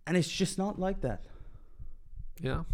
and 0.08 0.16
it's 0.16 0.28
just 0.28 0.58
not 0.58 0.80
like 0.80 1.02
that. 1.02 1.24
Yeah, 2.40 2.64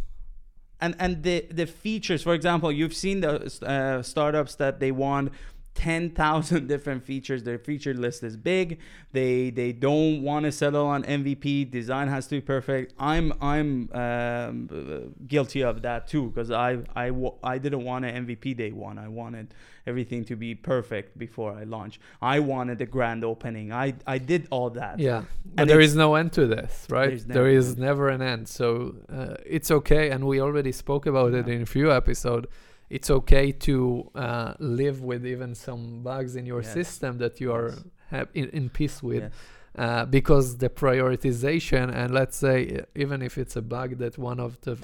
and 0.85 0.95
and 0.99 1.23
the 1.23 1.47
the 1.61 1.67
features 1.67 2.23
for 2.23 2.35
example 2.35 2.71
you've 2.79 2.99
seen 3.05 3.21
the 3.21 3.33
uh, 3.67 4.03
startups 4.03 4.55
that 4.57 4.75
they 4.81 4.93
want 4.93 5.33
10,000 5.75 6.69
different 6.69 7.05
features. 7.05 7.43
Their 7.43 7.59
feature 7.59 7.95
list 7.95 8.23
is 8.23 8.37
big. 8.37 8.79
They 9.13 9.51
they 9.51 9.73
don't 9.73 10.23
want 10.23 10.45
to 10.45 10.53
settle 10.53 10.87
on 10.87 11.03
mvp 11.05 11.71
design 11.71 12.09
has 12.09 12.27
to 12.29 12.37
be 12.37 12.41
perfect. 12.41 12.95
I'm 12.99 13.33
i'm 13.41 13.91
um, 13.93 15.15
guilty 15.27 15.63
of 15.63 15.83
that 15.83 16.09
too 16.09 16.31
because 16.31 16.51
I, 16.51 16.79
I 16.95 17.11
i 17.43 17.59
didn't 17.59 17.85
want 17.85 18.05
an 18.05 18.27
mvp 18.27 18.57
day 18.57 18.73
one. 18.73 18.99
I 18.99 19.09
wanted 19.09 19.55
everything 19.87 20.25
to 20.25 20.35
be 20.35 20.55
perfect 20.55 21.19
before 21.19 21.53
i 21.53 21.65
launch 21.65 22.01
i 22.23 22.41
wanted 22.41 22.81
a 22.81 22.87
grand 22.87 23.25
opening. 23.25 23.73
I 23.73 23.95
i 24.07 24.19
did 24.19 24.47
all 24.51 24.71
that. 24.71 24.99
Yeah. 24.99 25.25
And 25.59 25.69
there 25.69 25.81
is 25.81 25.95
no 25.95 26.15
end 26.15 26.33
to 26.35 26.47
this 26.47 26.87
right? 26.89 27.23
There 27.27 27.49
is 27.49 27.77
never 27.77 28.09
an 28.09 28.23
end. 28.23 28.49
So 28.49 28.97
uh, 29.13 29.35
it's 29.45 29.71
okay 29.71 30.11
and 30.11 30.27
we 30.27 30.41
already 30.41 30.73
spoke 30.73 31.07
about 31.07 31.33
yeah. 31.33 31.41
it 31.41 31.49
in 31.49 31.63
a 31.63 31.67
few 31.67 31.93
episodes 31.93 32.47
it's 32.95 33.11
okay 33.11 33.51
to 33.51 33.77
uh, 34.15 34.55
live 34.61 35.03
with 35.03 35.27
even 35.27 35.51
some 35.55 36.03
bugs 36.09 36.37
in 36.37 36.47
your 36.47 36.63
yes. 36.63 36.73
system 36.73 37.19
that 37.19 37.41
you 37.41 37.53
are 37.53 37.71
yes. 38.13 38.27
in, 38.35 38.49
in, 38.51 38.69
peace 38.69 39.03
with. 39.03 39.25
Yes. 39.25 39.33
Uh, 39.77 40.05
because 40.05 40.59
the 40.59 40.69
prioritization, 40.69 41.93
and 41.93 42.15
let's 42.15 42.37
say 42.37 42.85
even 42.95 43.21
if 43.29 43.37
it's 43.37 43.57
a 43.57 43.63
bug 43.63 43.99
that 43.99 44.17
one 44.17 44.39
of 44.39 44.61
the 44.61 44.79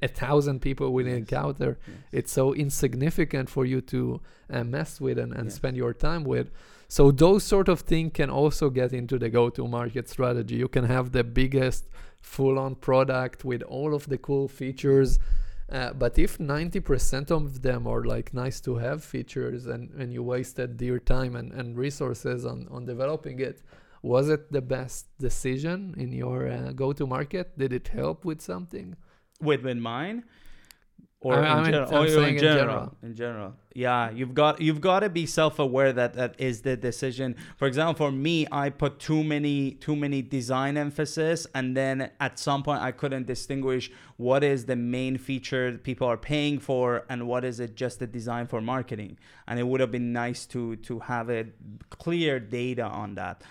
a 0.00 0.08
thousand 0.08 0.60
people 0.60 0.92
will 0.92 1.06
encounter, 1.06 1.78
it's 2.10 2.32
so 2.32 2.54
insignificant 2.54 3.48
for 3.48 3.64
you 3.64 3.80
to 3.80 4.20
uh, 4.50 4.64
mess 4.64 5.00
with 5.00 5.18
and, 5.18 5.32
and 5.32 5.52
spend 5.52 5.76
your 5.76 5.92
time 5.92 6.24
with. 6.24 6.50
So 6.88 7.10
those 7.10 7.44
sort 7.44 7.68
of 7.68 7.80
things 7.80 8.12
can 8.14 8.30
also 8.30 8.70
get 8.70 8.92
into 8.92 9.18
the 9.18 9.30
go-to-market 9.30 10.08
strategy. 10.08 10.56
You 10.56 10.68
can 10.68 10.86
have 10.86 11.12
the 11.12 11.24
biggest 11.24 11.88
full-on 12.20 12.74
product 12.76 13.44
with 13.44 13.62
all 13.62 13.94
of 13.94 14.08
the 14.08 14.18
cool 14.18 14.48
features. 14.48 15.18
Uh, 15.70 15.92
but 15.92 16.18
if 16.18 16.38
90% 16.38 17.30
of 17.30 17.62
them 17.62 17.86
are 17.86 18.04
like 18.04 18.34
nice 18.34 18.60
to 18.60 18.76
have 18.76 19.02
features 19.02 19.66
and, 19.66 19.90
and 19.92 20.12
you 20.12 20.22
wasted 20.22 20.80
your 20.80 20.98
time 20.98 21.36
and, 21.36 21.52
and 21.52 21.78
resources 21.78 22.44
on, 22.44 22.68
on 22.70 22.84
developing 22.84 23.40
it, 23.40 23.62
was 24.02 24.28
it 24.28 24.50
the 24.52 24.60
best 24.60 25.06
decision 25.18 25.94
in 25.96 26.12
your 26.12 26.48
uh, 26.48 26.72
go 26.72 26.92
to 26.92 27.06
market? 27.06 27.56
Did 27.56 27.72
it 27.72 27.88
help 27.88 28.24
with 28.24 28.40
something? 28.40 28.96
With, 29.40 29.62
with 29.62 29.78
mine? 29.78 30.24
Or 31.22 31.34
I- 31.34 31.46
I 31.46 31.56
in, 31.58 31.62
mean, 31.62 31.72
general, 31.72 31.94
or 31.94 32.06
in 32.06 32.34
in 32.34 32.38
general, 32.38 32.56
general. 32.56 32.96
in 33.02 33.14
general. 33.14 33.54
Yeah 33.74 34.10
you've 34.10 34.34
got 34.34 34.60
you've 34.60 34.80
got 34.82 35.00
to 35.00 35.08
be 35.08 35.24
self-aware 35.24 35.92
that 35.94 36.12
that 36.14 36.34
is 36.38 36.60
the 36.62 36.76
decision. 36.76 37.36
For 37.56 37.66
example 37.66 37.94
for 38.06 38.12
me 38.12 38.46
i 38.52 38.68
put 38.70 38.98
too 38.98 39.22
many 39.24 39.72
too 39.86 39.96
many 39.96 40.20
design 40.20 40.76
emphasis 40.76 41.46
and 41.54 41.76
then 41.76 42.10
at 42.20 42.38
some 42.38 42.62
point 42.62 42.80
i 42.82 42.92
couldn't 43.00 43.26
distinguish 43.26 43.90
what 44.18 44.42
is 44.44 44.66
the 44.66 44.76
main 44.76 45.16
feature 45.16 45.78
people 45.90 46.06
are 46.06 46.16
paying 46.18 46.58
for 46.58 47.04
and 47.08 47.26
what 47.26 47.44
is 47.44 47.60
it 47.60 47.74
just 47.76 47.98
the 47.98 48.06
design 48.06 48.46
for 48.46 48.60
marketing. 48.60 49.18
And 49.48 49.58
it 49.58 49.66
would 49.66 49.80
have 49.80 49.90
been 49.98 50.12
nice 50.12 50.44
to 50.54 50.76
to 50.88 50.98
have 51.12 51.26
a 51.30 51.46
clear 51.90 52.38
data 52.40 52.84
on 52.84 53.14
that 53.14 53.42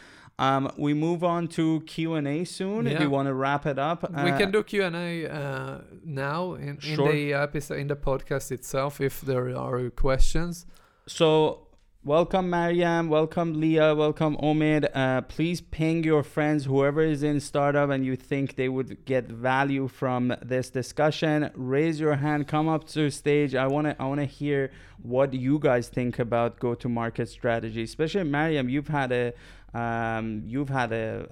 um, 0.45 0.63
we 0.85 0.91
move 1.05 1.23
on 1.23 1.47
to 1.57 1.81
Q 1.93 2.15
and 2.15 2.27
A 2.27 2.43
soon. 2.45 2.87
If 2.87 2.99
you 2.99 3.09
want 3.17 3.27
to 3.27 3.33
wrap 3.33 3.63
it 3.73 3.77
up, 3.89 3.99
we 4.25 4.31
Uh, 4.31 4.37
can 4.41 4.49
do 4.51 4.63
Q 4.63 4.83
and 4.89 4.95
A 4.95 5.09
uh, 5.27 5.77
now 6.03 6.41
in, 6.55 6.69
in 6.69 6.79
Sure. 6.79 7.11
the 7.11 7.33
episode 7.33 7.77
in 7.83 7.87
the 7.87 7.95
podcast 8.09 8.51
itself 8.51 8.99
if 9.09 9.15
there 9.21 9.47
are 9.65 9.89
questions. 9.91 10.65
So, 11.07 11.67
welcome 12.03 12.49
Mariam, 12.49 13.07
welcome 13.09 13.49
Leah, 13.63 13.93
welcome 13.93 14.35
Omid. 14.37 14.83
Uh, 14.95 15.21
please 15.35 15.59
ping 15.61 16.03
your 16.11 16.23
friends, 16.23 16.65
whoever 16.65 17.01
is 17.01 17.21
in 17.21 17.39
startup 17.39 17.89
and 17.93 18.01
you 18.09 18.15
think 18.15 18.55
they 18.55 18.69
would 18.69 19.05
get 19.05 19.23
value 19.27 19.87
from 19.87 20.33
this 20.41 20.69
discussion. 20.71 21.51
Raise 21.55 21.99
your 21.99 22.15
hand, 22.15 22.47
come 22.47 22.67
up 22.75 22.83
to 22.95 23.09
stage. 23.11 23.53
I 23.55 23.67
wanna 23.67 23.95
I 23.99 24.05
wanna 24.11 24.25
hear 24.41 24.71
what 25.03 25.29
you 25.33 25.57
guys 25.59 25.85
think 25.97 26.19
about 26.19 26.59
go-to-market 26.59 27.27
strategy. 27.27 27.83
Especially 27.91 28.23
Mariam, 28.23 28.69
you've 28.69 28.87
had 29.01 29.11
a 29.11 29.33
um, 29.73 30.43
you've 30.45 30.69
had 30.69 30.91
a 30.91 31.27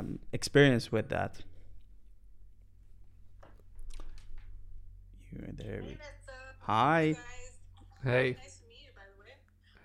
um, 0.00 0.18
experience 0.32 0.90
with 0.92 1.08
that. 1.08 1.40
You're 5.32 5.48
there. 5.52 5.82
Hey, 5.82 5.96
Hi. 6.60 7.12
guys. 7.12 7.16
Hey, 8.02 8.36
Nice 8.42 8.58
to 8.58 8.66
meet 8.66 8.82
you, 8.84 8.90
by 8.96 9.02
the 9.12 9.18
way. 9.20 9.34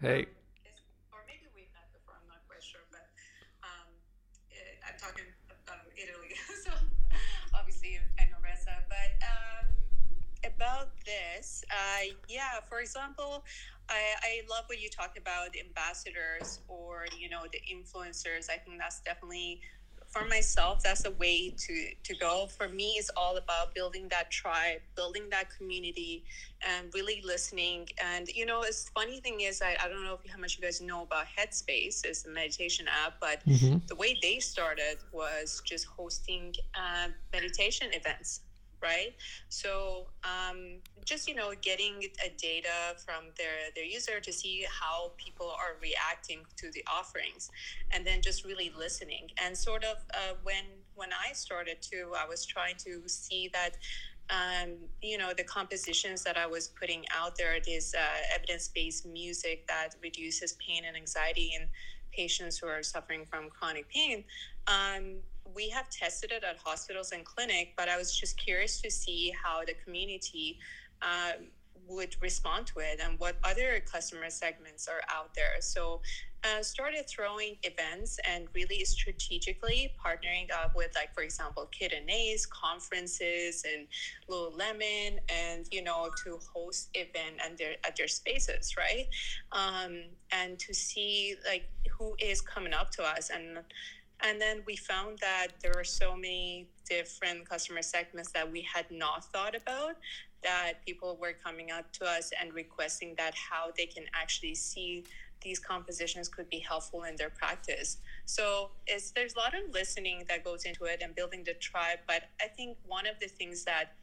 hey. 0.01 0.21
Um, 0.23 0.25
or 1.13 1.19
maybe 1.27 1.45
we've 1.55 1.69
met 1.73 1.91
before. 1.93 2.15
I'm 2.21 2.27
not 2.27 2.41
quite 2.47 2.63
sure, 2.63 2.81
but 2.89 3.05
um, 3.61 3.87
eh, 4.51 4.87
I'm 4.87 4.97
talking 4.97 5.25
about 5.49 5.85
Italy, 5.93 6.33
so 6.65 6.71
obviously 7.53 7.99
I 8.19 8.25
know 8.25 8.37
Reza. 8.41 8.73
But 8.89 9.13
um, 9.21 9.65
about 10.45 10.89
this, 11.05 11.63
uh, 11.69 12.15
yeah. 12.29 12.61
For 12.69 12.79
example, 12.79 13.43
I, 13.89 14.15
I 14.23 14.41
love 14.49 14.65
what 14.67 14.79
you 14.79 14.89
talked 14.89 15.17
about 15.17 15.53
the 15.53 15.59
ambassadors 15.61 16.59
or 16.67 17.05
you 17.17 17.29
know 17.29 17.43
the 17.51 17.59
influencers. 17.71 18.49
I 18.49 18.57
think 18.57 18.77
that's 18.79 19.01
definitely 19.01 19.61
for 20.07 20.25
myself 20.25 20.81
that's 20.83 21.05
a 21.05 21.11
way 21.11 21.53
to 21.57 21.87
to 22.03 22.15
go. 22.15 22.47
For 22.47 22.67
me 22.67 22.95
it's 22.97 23.09
all 23.15 23.37
about 23.37 23.73
building 23.75 24.07
that 24.09 24.31
tribe 24.31 24.79
building 24.95 25.29
that 25.31 25.47
community 25.55 26.23
and 26.67 26.89
really 26.93 27.21
listening. 27.25 27.87
And 28.03 28.27
you 28.29 28.45
know 28.45 28.61
it's 28.63 28.89
funny 28.89 29.19
thing 29.21 29.41
is 29.41 29.61
i, 29.61 29.75
I 29.83 29.87
don't 29.87 30.03
know 30.03 30.17
if 30.23 30.31
how 30.31 30.39
much 30.39 30.57
you 30.57 30.63
guys 30.63 30.81
know 30.81 31.03
about 31.03 31.25
headspace. 31.37 32.05
It's 32.05 32.25
a 32.25 32.29
meditation 32.29 32.85
app 32.87 33.13
but 33.21 33.43
hmm 33.45 33.77
the 33.87 33.95
way 33.95 34.17
they 34.21 34.39
started 34.39 34.97
was 35.11 35.61
just 35.65 35.85
hosting 35.97 36.53
uh, 36.75 37.09
meditation 37.33 37.87
events 37.93 38.41
right? 38.89 39.13
So 39.49 40.07
um, 40.23 40.59
just 41.11 41.27
you 41.29 41.35
know 41.39 41.49
getting 41.69 41.95
a 42.27 42.29
data 42.37 42.77
from 43.03 43.21
their 43.39 43.57
their 43.75 43.89
user 43.97 44.17
to 44.27 44.31
see 44.31 44.65
how 44.81 44.97
people 45.17 45.49
are 45.63 45.73
reacting 45.81 46.41
to 46.61 46.65
the 46.75 46.83
offerings 46.99 47.43
and 47.91 48.05
then 48.07 48.21
just 48.21 48.45
really 48.45 48.71
listening. 48.77 49.25
And 49.43 49.51
sort 49.57 49.83
of 49.83 49.97
uh, 50.13 50.35
when 50.43 50.65
when 50.95 51.09
i 51.13 51.33
started 51.33 51.81
to 51.81 52.11
i 52.17 52.27
was 52.27 52.45
trying 52.45 52.75
to 52.77 53.01
see 53.07 53.49
that 53.53 53.71
um, 54.29 54.71
you 55.01 55.17
know 55.17 55.31
the 55.37 55.43
compositions 55.43 56.23
that 56.23 56.37
i 56.37 56.47
was 56.47 56.69
putting 56.79 57.03
out 57.15 57.37
there 57.37 57.57
is 57.67 57.93
uh, 57.93 58.01
evidence-based 58.33 59.05
music 59.05 59.67
that 59.67 59.89
reduces 60.01 60.53
pain 60.53 60.83
and 60.87 60.97
anxiety 60.97 61.53
in 61.59 61.67
patients 62.11 62.57
who 62.57 62.67
are 62.67 62.81
suffering 62.81 63.25
from 63.29 63.49
chronic 63.49 63.87
pain 63.89 64.23
um, 64.67 65.17
we 65.53 65.69
have 65.69 65.89
tested 65.89 66.31
it 66.31 66.43
at 66.43 66.57
hospitals 66.57 67.11
and 67.11 67.23
clinic 67.25 67.73
but 67.77 67.87
i 67.89 67.97
was 67.97 68.17
just 68.17 68.37
curious 68.37 68.81
to 68.81 68.89
see 68.89 69.33
how 69.43 69.63
the 69.63 69.73
community 69.83 70.57
um, 71.01 71.47
would 71.87 72.15
respond 72.21 72.65
to 72.67 72.79
it 72.79 72.99
and 73.03 73.19
what 73.19 73.35
other 73.43 73.81
customer 73.91 74.29
segments 74.29 74.87
are 74.87 75.01
out 75.09 75.33
there. 75.35 75.59
So 75.59 76.01
uh, 76.43 76.61
started 76.61 77.07
throwing 77.07 77.57
events 77.63 78.19
and 78.29 78.47
really 78.53 78.83
strategically 78.85 79.91
partnering 80.03 80.51
up 80.53 80.75
with 80.75 80.91
like 80.95 81.13
for 81.13 81.23
example 81.23 81.67
Kit 81.71 81.91
and 81.91 82.09
Ace 82.09 82.45
conferences 82.45 83.65
and 83.71 83.87
lululemon 84.29 85.19
and 85.29 85.67
you 85.71 85.83
know 85.83 86.09
to 86.23 86.39
host 86.53 86.89
event 86.93 87.39
and 87.43 87.57
their 87.57 87.75
at 87.83 87.95
their 87.95 88.07
spaces 88.07 88.75
right? 88.77 89.07
Um, 89.51 90.03
and 90.31 90.59
to 90.59 90.73
see 90.73 91.35
like 91.47 91.67
who 91.97 92.15
is 92.19 92.41
coming 92.41 92.73
up 92.73 92.91
to 92.91 93.03
us 93.03 93.31
and 93.33 93.59
and 94.21 94.39
then 94.39 94.63
we 94.65 94.75
found 94.75 95.19
that 95.19 95.47
there 95.61 95.73
were 95.75 95.83
so 95.83 96.15
many 96.15 96.67
different 96.89 97.47
customer 97.47 97.81
segments 97.81 98.31
that 98.31 98.49
we 98.49 98.61
had 98.61 98.89
not 98.89 99.25
thought 99.31 99.55
about 99.55 99.95
that 100.43 100.73
people 100.85 101.17
were 101.19 101.33
coming 101.43 101.71
up 101.71 101.91
to 101.93 102.05
us 102.05 102.31
and 102.39 102.53
requesting 102.53 103.15
that 103.17 103.33
how 103.33 103.71
they 103.75 103.85
can 103.85 104.05
actually 104.13 104.55
see 104.55 105.03
these 105.41 105.59
compositions 105.59 106.27
could 106.29 106.49
be 106.49 106.59
helpful 106.59 107.03
in 107.03 107.15
their 107.15 107.29
practice. 107.29 107.97
So 108.25 108.71
it's 108.87 109.11
there's 109.11 109.35
a 109.35 109.39
lot 109.39 109.53
of 109.53 109.73
listening 109.73 110.23
that 110.27 110.43
goes 110.43 110.65
into 110.65 110.85
it 110.85 111.01
and 111.03 111.13
building 111.15 111.43
the 111.43 111.53
tribe. 111.55 111.99
But 112.07 112.23
I 112.41 112.47
think 112.47 112.77
one 112.87 113.05
of 113.05 113.19
the 113.19 113.27
things 113.27 113.63
that 113.65 113.93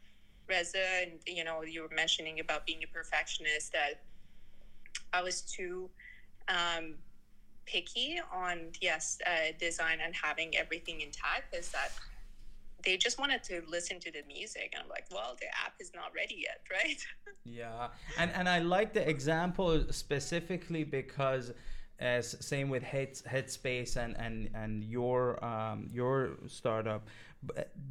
Reza 0.47 0.85
and 1.01 1.11
you 1.25 1.43
know 1.43 1.63
you 1.63 1.81
were 1.81 1.95
mentioning 1.95 2.39
about 2.39 2.65
being 2.65 2.83
a 2.83 2.87
perfectionist 2.87 3.73
that 3.73 4.01
I 5.11 5.21
was 5.21 5.41
too 5.41 5.89
um, 6.47 6.95
picky 7.65 8.19
on 8.33 8.71
yes 8.81 9.17
uh, 9.25 9.51
design 9.59 9.99
and 10.03 10.13
having 10.15 10.55
everything 10.57 11.01
intact 11.01 11.55
is 11.55 11.69
that 11.69 11.91
they 12.83 12.97
just 12.97 13.17
wanted 13.17 13.41
to 13.43 13.61
listen 13.69 13.97
to 13.99 14.11
the 14.11 14.23
music. 14.27 14.71
And 14.73 14.83
i'm 14.83 14.89
like 14.89 15.05
well 15.11 15.35
the 15.39 15.47
app 15.65 15.73
is 15.79 15.91
not 15.95 16.11
ready 16.15 16.43
yet 16.47 16.59
right? 16.71 17.01
Yeah, 17.45 17.89
and 18.17 18.31
and 18.31 18.47
I 18.47 18.59
like 18.59 18.93
the 18.93 19.07
example 19.07 19.85
specifically 19.91 20.83
because, 20.83 21.51
as 21.99 22.35
same 22.45 22.69
with 22.69 22.83
Head 22.83 23.13
Headspace 23.13 23.95
and 23.97 24.15
and 24.17 24.49
and 24.53 24.83
your 24.83 25.43
um 25.43 25.89
your 25.93 26.37
startup, 26.47 27.07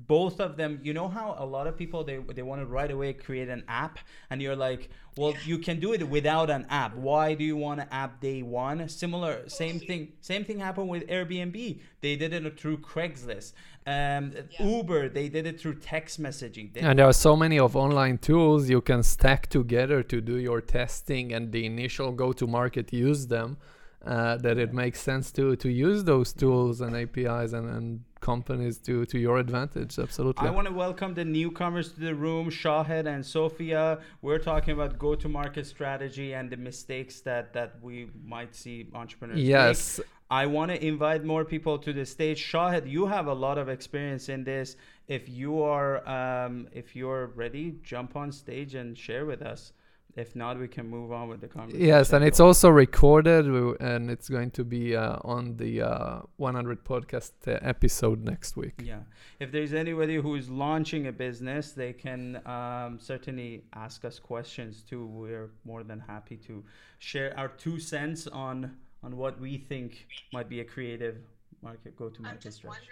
both 0.07 0.41
of 0.41 0.57
them. 0.57 0.81
You 0.83 0.93
know 0.93 1.09
how 1.09 1.35
a 1.39 1.47
lot 1.47 1.67
of 1.67 1.77
people 1.77 2.05
they 2.05 2.19
they 2.19 2.43
want 2.43 2.61
to 2.61 2.67
right 2.67 2.91
away 2.91 3.13
create 3.13 3.49
an 3.49 3.65
app, 3.69 3.99
and 4.31 4.43
you're 4.43 4.57
like, 4.57 4.91
well, 5.17 5.35
you 5.45 5.59
can 5.59 5.79
do 5.81 5.93
it 5.93 6.03
without 6.09 6.51
an 6.51 6.67
app. 6.69 6.95
Why 6.97 7.35
do 7.35 7.45
you 7.45 7.57
want 7.57 7.81
an 7.81 7.89
app 7.91 8.21
day 8.21 8.43
one? 8.43 8.89
Similar, 8.89 9.49
same 9.49 9.79
thing. 9.79 10.13
Same 10.21 10.45
thing 10.45 10.59
happened 10.59 10.89
with 10.89 11.07
Airbnb. 11.07 11.81
They 12.01 12.17
did 12.17 12.33
it 12.33 12.59
through 12.61 12.79
Craigslist. 12.79 13.53
Um, 13.85 14.33
Yeah. 14.51 14.67
Uber, 14.67 15.09
they 15.09 15.29
did 15.29 15.45
it 15.47 15.59
through 15.61 15.77
text 15.81 16.23
messaging. 16.23 16.73
They- 16.73 16.81
And 16.81 16.99
there 16.99 17.07
are 17.07 17.13
so 17.13 17.35
many 17.35 17.59
of 17.59 17.75
online 17.75 18.19
tools 18.19 18.71
you 18.71 18.81
can 18.81 19.03
stack 19.03 19.49
together 19.49 20.03
to 20.05 20.21
do 20.21 20.37
your 20.39 20.61
testing 20.61 21.33
and 21.33 21.51
the 21.53 21.67
initial 21.67 22.13
go-to-market 22.13 22.93
use 22.93 23.27
them. 23.27 23.57
Uh, 24.05 24.37
that 24.39 24.59
it 24.59 24.75
makes 24.75 25.01
sense 25.01 25.31
to 25.31 25.55
to 25.55 25.71
use 25.71 26.03
those 26.03 26.33
tools 26.33 26.81
and 26.81 26.97
APIs 26.97 27.53
and, 27.53 27.71
and 27.71 28.05
companies 28.19 28.79
to 28.79 29.05
to 29.07 29.17
your 29.17 29.39
advantage. 29.39 29.97
Absolutely. 29.97 30.49
I 30.49 30.51
want 30.51 30.67
to 30.67 30.73
welcome 30.73 31.15
the 31.15 31.25
newcomers 31.25 31.93
to 31.93 32.01
the 32.01 32.15
room, 32.15 32.51
Shahed 32.51 33.07
and 33.07 33.25
Sophia. 33.25 34.01
We're 34.21 34.41
talking 34.41 34.75
about 34.75 34.99
go-to-market 34.99 35.67
strategy 35.67 36.33
and 36.35 36.51
the 36.51 36.57
mistakes 36.57 37.21
that 37.21 37.53
that 37.53 37.77
we 37.81 38.11
might 38.25 38.57
see 38.57 38.89
entrepreneurs 38.93 39.37
make. 39.37 39.47
yes. 39.47 40.01
I 40.31 40.47
want 40.47 40.71
to 40.71 40.85
invite 40.85 41.25
more 41.25 41.45
people 41.45 41.79
to 41.79 41.93
the 41.93 42.07
stage. 42.07 42.39
Shahed, 42.39 42.89
you 42.89 43.07
have 43.07 43.27
a 43.27 43.35
lot 43.35 43.57
of 43.59 43.69
experience 43.69 44.29
in 44.29 44.43
this. 44.43 44.77
If 45.07 45.29
you 45.29 45.63
are 45.63 46.09
um, 46.09 46.69
if 46.73 46.97
you're 46.97 47.27
ready, 47.37 47.77
jump 47.85 48.17
on 48.17 48.33
stage 48.33 48.75
and 48.75 48.99
share 48.99 49.27
with 49.27 49.43
us. 49.43 49.73
If 50.15 50.37
not, 50.37 50.59
we 50.59 50.69
can 50.69 50.89
move 50.89 51.11
on 51.11 51.29
with 51.29 51.41
the 51.41 51.49
conversation. 51.49 51.87
Yes, 51.87 52.13
and 52.13 52.23
it's 52.23 52.39
also 52.39 52.69
recorded, 52.69 53.47
and 53.81 54.11
it's 54.11 54.29
going 54.29 54.51
to 54.53 54.65
be 54.65 54.95
uh, 54.95 55.17
on 55.25 55.57
the 55.57 55.83
uh, 55.83 56.21
100 56.37 56.85
podcast 56.85 57.33
uh, 57.47 57.59
episode 57.63 58.23
next 58.23 58.57
week. 58.57 58.75
Yeah. 58.83 59.01
If 59.41 59.53
there's 59.53 59.73
anybody 59.73 60.17
who 60.17 60.35
is 60.35 60.51
launching 60.51 61.07
a 61.07 61.13
business, 61.13 61.73
they 61.73 61.95
can 61.95 62.47
um, 62.47 62.99
certainly 63.01 63.65
ask 63.73 64.05
us 64.05 64.19
questions 64.19 64.83
too. 64.83 65.07
We're 65.07 65.51
more 65.65 65.83
than 65.83 66.01
happy 66.01 66.37
to 66.49 66.63
share 66.99 67.33
our 67.39 67.49
two 67.49 67.79
cents 67.79 68.27
on 68.27 68.77
on 69.03 69.17
what 69.17 69.41
we 69.41 69.59
think 69.59 70.07
might 70.33 70.49
be 70.49 70.61
a 70.61 70.65
creative 70.65 71.17
market 71.63 71.97
go 71.97 72.09
to 72.09 72.19
I'm 72.19 72.25
market 72.25 72.43
just 72.43 72.59
strategy. 72.59 72.87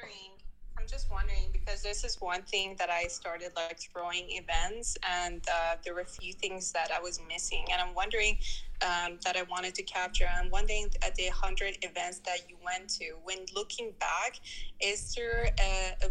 Just 0.90 1.10
wondering 1.10 1.44
because 1.52 1.82
this 1.82 2.02
is 2.02 2.20
one 2.20 2.42
thing 2.42 2.74
that 2.78 2.90
I 2.90 3.04
started 3.04 3.52
like 3.54 3.78
throwing 3.92 4.26
events, 4.30 4.96
and 5.08 5.40
uh, 5.48 5.76
there 5.84 5.94
were 5.94 6.00
a 6.00 6.04
few 6.04 6.32
things 6.32 6.72
that 6.72 6.90
I 6.90 7.00
was 7.00 7.20
missing, 7.28 7.64
and 7.72 7.80
I'm 7.80 7.94
wondering 7.94 8.38
um, 8.82 9.18
that 9.24 9.36
I 9.36 9.44
wanted 9.44 9.74
to 9.76 9.82
capture. 9.84 10.26
I'm 10.28 10.50
wondering 10.50 10.88
at 11.02 11.14
the 11.14 11.28
hundred 11.28 11.78
events 11.82 12.18
that 12.20 12.40
you 12.48 12.56
went 12.64 12.88
to. 12.98 13.12
When 13.22 13.38
looking 13.54 13.92
back, 14.00 14.40
is 14.80 15.14
there 15.14 15.50
a, 15.60 15.94
a, 16.02 16.10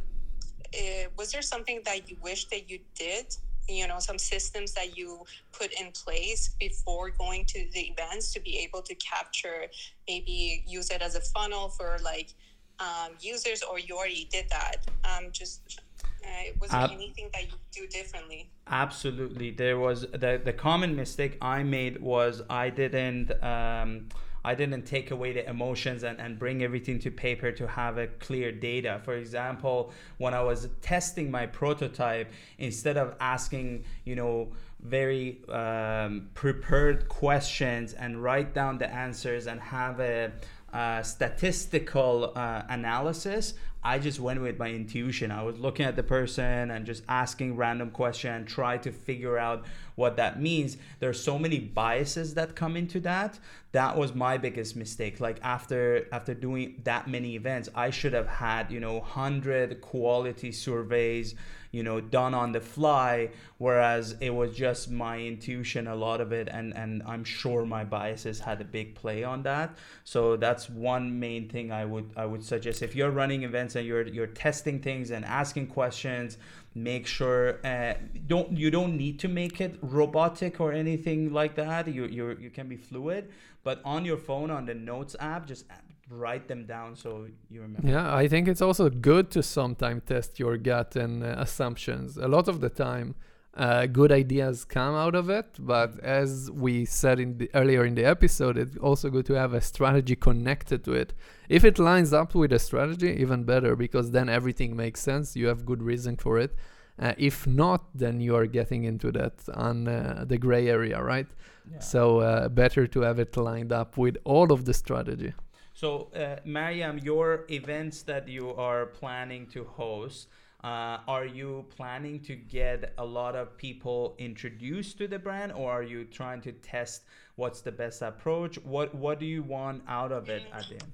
a, 0.74 1.08
was 1.18 1.32
there 1.34 1.42
something 1.42 1.82
that 1.84 2.10
you 2.10 2.16
wish 2.22 2.46
that 2.46 2.70
you 2.70 2.80
did? 2.96 3.36
You 3.68 3.88
know, 3.88 4.00
some 4.00 4.18
systems 4.18 4.72
that 4.74 4.98
you 4.98 5.26
put 5.52 5.72
in 5.80 5.92
place 5.92 6.56
before 6.60 7.12
going 7.12 7.46
to 7.46 7.68
the 7.74 7.82
events 7.82 8.34
to 8.34 8.40
be 8.40 8.58
able 8.60 8.82
to 8.82 8.96
capture, 8.96 9.66
maybe 10.08 10.64
use 10.66 10.90
it 10.90 11.02
as 11.04 11.16
a 11.16 11.22
funnel 11.22 11.70
for 11.70 11.98
like 12.04 12.34
um, 12.80 13.14
users, 13.20 13.62
or 13.64 13.80
you 13.80 13.98
already 13.98 14.28
did 14.32 14.50
that? 14.50 14.78
Um, 15.04 15.28
just 15.32 15.82
uh, 16.24 16.52
was 16.60 16.70
there 16.70 16.90
anything 16.92 17.30
that 17.34 17.44
you 17.44 17.58
do 17.72 17.88
differently? 17.88 18.50
Absolutely. 18.68 19.52
There 19.52 19.80
was 19.80 20.02
the 20.12 20.42
the 20.44 20.54
common 20.54 20.96
mistake 20.96 21.38
I 21.42 21.64
made 21.64 22.02
was 22.02 22.42
I 22.50 22.70
didn't 22.70 23.32
um, 23.44 24.10
I 24.44 24.56
didn't 24.56 24.84
take 24.84 25.12
away 25.12 25.34
the 25.34 25.48
emotions 25.50 26.04
and, 26.04 26.20
and 26.20 26.40
bring 26.40 26.64
everything 26.64 27.00
to 27.00 27.12
paper 27.12 27.52
to 27.52 27.68
have 27.68 27.98
a 27.98 28.08
clear 28.08 28.52
data. 28.52 29.02
For 29.04 29.16
example, 29.16 29.92
when 30.18 30.34
I 30.34 30.42
was 30.42 30.70
testing 30.82 31.30
my 31.30 31.46
prototype, 31.46 32.32
instead 32.58 32.98
of 32.98 33.16
asking, 33.20 33.84
you 34.06 34.16
know, 34.16 34.54
very 34.82 35.42
um, 35.50 36.30
prepared 36.36 37.10
questions 37.10 37.94
and 37.94 38.24
write 38.24 38.54
down 38.54 38.78
the 38.78 38.90
answers 38.90 39.48
and 39.48 39.60
have 39.60 40.00
a 40.00 40.32
uh, 40.74 41.04
statistical 41.04 42.34
uh, 42.36 42.64
analysis, 42.70 43.54
I 43.84 43.98
just 44.00 44.20
went 44.20 44.42
with 44.42 44.60
my 44.60 44.70
intuition. 44.70 45.32
I 45.32 45.44
was 45.44 45.58
looking 45.58 45.86
at 45.86 45.96
the 45.96 46.04
person 46.04 46.72
and 46.72 46.86
just 46.86 47.04
asking 47.08 47.56
random 47.56 47.92
question 47.92 48.34
and 48.34 48.48
try 48.48 48.78
to 48.80 48.92
figure 48.92 49.38
out 49.38 49.66
what 50.00 50.16
that 50.16 50.42
means. 50.42 50.78
There's 51.00 51.22
so 51.22 51.38
many 51.38 51.60
biases 51.60 52.34
that 52.36 52.56
come 52.56 52.76
into 52.78 53.00
that. 53.02 53.38
That 53.74 53.98
was 53.98 54.16
my 54.16 54.38
biggest 54.38 54.76
mistake. 54.76 55.20
Like 55.20 55.40
after 55.44 56.08
after 56.12 56.34
doing 56.34 56.82
that 56.86 57.08
many 57.08 57.36
events, 57.36 57.70
I 57.76 57.92
should 57.92 58.14
have 58.14 58.28
had, 58.28 58.72
you 58.72 58.80
know, 58.80 58.96
100 58.98 59.82
quality 59.82 60.52
surveys, 60.52 61.36
you 61.72 61.84
know, 61.84 62.02
done 62.02 62.34
on 62.34 62.54
the 62.54 62.62
fly 62.62 63.30
whereas 63.60 64.16
it 64.22 64.32
was 64.32 64.56
just 64.56 64.90
my 64.90 65.20
intuition 65.20 65.86
a 65.86 65.96
lot 65.96 66.20
of 66.22 66.32
it 66.32 66.48
and 66.50 66.74
and 66.76 67.04
I'm 67.06 67.24
sure 67.24 67.66
my 67.66 67.84
biases 67.84 68.40
had 68.40 68.60
a 68.62 68.64
big 68.64 68.96
play 68.96 69.24
on 69.24 69.44
that. 69.44 69.78
So 70.06 70.38
that's 70.38 70.70
one 70.70 71.20
main 71.20 71.48
thing 71.50 71.72
I 71.72 71.86
would 71.86 72.10
I 72.16 72.26
would 72.26 72.44
suggest 72.44 72.82
if 72.82 72.96
you're 72.96 73.12
running 73.12 73.44
events 73.44 73.76
and 73.76 73.86
you're 73.86 74.08
you're 74.08 74.34
testing 74.46 74.80
things 74.80 75.12
and 75.12 75.24
asking 75.26 75.68
questions 75.68 76.38
make 76.84 77.06
sure 77.08 77.60
uh, 77.66 77.94
don't 78.28 78.52
you 78.58 78.70
don't 78.72 78.96
need 78.98 79.20
to 79.20 79.28
make 79.28 79.60
it 79.62 79.78
robotic 79.82 80.60
or 80.60 80.72
anything 80.72 81.32
like 81.34 81.56
that 81.56 81.88
you 81.88 82.06
you 82.06 82.38
you 82.40 82.50
can 82.50 82.68
be 82.68 82.78
fluid 82.78 83.30
but 83.64 83.82
on 83.84 84.06
your 84.06 84.18
phone 84.18 84.50
on 84.50 84.66
the 84.66 84.74
notes 84.74 85.16
app 85.20 85.46
just 85.46 85.66
write 86.10 86.48
them 86.48 86.66
down 86.66 86.96
so 86.96 87.28
you 87.50 87.62
remember 87.62 87.88
Yeah, 87.88 88.14
I 88.14 88.28
think 88.28 88.48
it's 88.48 88.62
also 88.62 88.90
good 88.90 89.30
to 89.32 89.44
sometimes 89.44 90.04
test 90.06 90.40
your 90.40 90.58
gut 90.58 90.96
and 90.96 91.24
uh, 91.24 91.36
assumptions. 91.38 92.18
A 92.18 92.28
lot 92.28 92.48
of 92.48 92.62
the 92.62 92.70
time, 92.70 93.16
uh, 93.56 93.88
good 93.88 94.12
ideas 94.12 94.64
come 94.64 94.96
out 94.96 95.16
of 95.16 95.30
it, 95.30 95.58
but 95.60 96.00
as 96.00 96.50
we 96.52 96.86
said 96.86 97.20
in 97.20 97.38
the, 97.38 97.50
earlier 97.54 97.86
in 97.86 97.96
the 97.96 98.06
episode, 98.06 98.58
it's 98.58 98.78
also 98.78 99.10
good 99.10 99.26
to 99.26 99.34
have 99.34 99.54
a 99.54 99.62
strategy 99.62 100.16
connected 100.16 100.84
to 100.86 100.94
it. 100.94 101.14
If 101.50 101.64
it 101.64 101.80
lines 101.80 102.14
up 102.14 102.36
with 102.36 102.54
a 102.54 102.60
strategy, 102.60 103.10
even 103.20 103.44
better, 103.44 103.76
because 103.76 104.12
then 104.12 104.30
everything 104.30 104.76
makes 104.76 105.02
sense. 105.02 105.36
You 105.36 105.48
have 105.48 105.66
good 105.66 105.82
reason 105.82 106.16
for 106.16 106.38
it. 106.38 106.56
Uh, 107.00 107.14
if 107.18 107.48
not, 107.48 107.86
then 107.96 108.20
you 108.20 108.36
are 108.36 108.46
getting 108.46 108.84
into 108.84 109.12
that 109.14 109.34
on 109.54 109.88
uh, 109.88 110.26
the 110.28 110.38
gray 110.38 110.68
area, 110.68 111.02
right? 111.02 111.28
Yeah. 111.72 111.80
So 111.80 112.20
uh, 112.20 112.50
better 112.50 112.88
to 112.88 113.02
have 113.02 113.20
it 113.20 113.36
lined 113.36 113.72
up 113.72 113.98
with 113.98 114.18
all 114.26 114.52
of 114.52 114.66
the 114.66 114.74
strategy. 114.74 115.34
So, 115.74 116.10
uh, 116.14 116.42
Mariam, 116.44 117.00
your 117.00 117.46
events 117.50 118.02
that 118.04 118.28
you 118.28 118.54
are 118.54 118.88
planning 118.88 119.48
to 119.48 119.64
host, 119.64 120.28
uh, 120.64 121.00
are 121.08 121.26
you 121.26 121.66
planning 121.70 122.20
to 122.22 122.36
get 122.36 122.94
a 122.98 123.06
lot 123.06 123.36
of 123.36 123.56
people 123.58 124.16
introduced 124.18 124.98
to 124.98 125.08
the 125.08 125.18
brand, 125.20 125.54
or 125.54 125.72
are 125.72 125.84
you 125.84 126.04
trying 126.04 126.42
to 126.42 126.52
test 126.52 127.04
what's 127.36 127.62
the 127.62 127.72
best 127.72 128.02
approach? 128.02 128.58
What 128.64 128.94
What 128.94 129.20
do 129.20 129.26
you 129.26 129.44
want 129.44 129.84
out 129.88 130.12
of 130.12 130.30
it 130.30 130.44
at 130.52 130.68
the 130.68 130.76
end? 130.76 130.92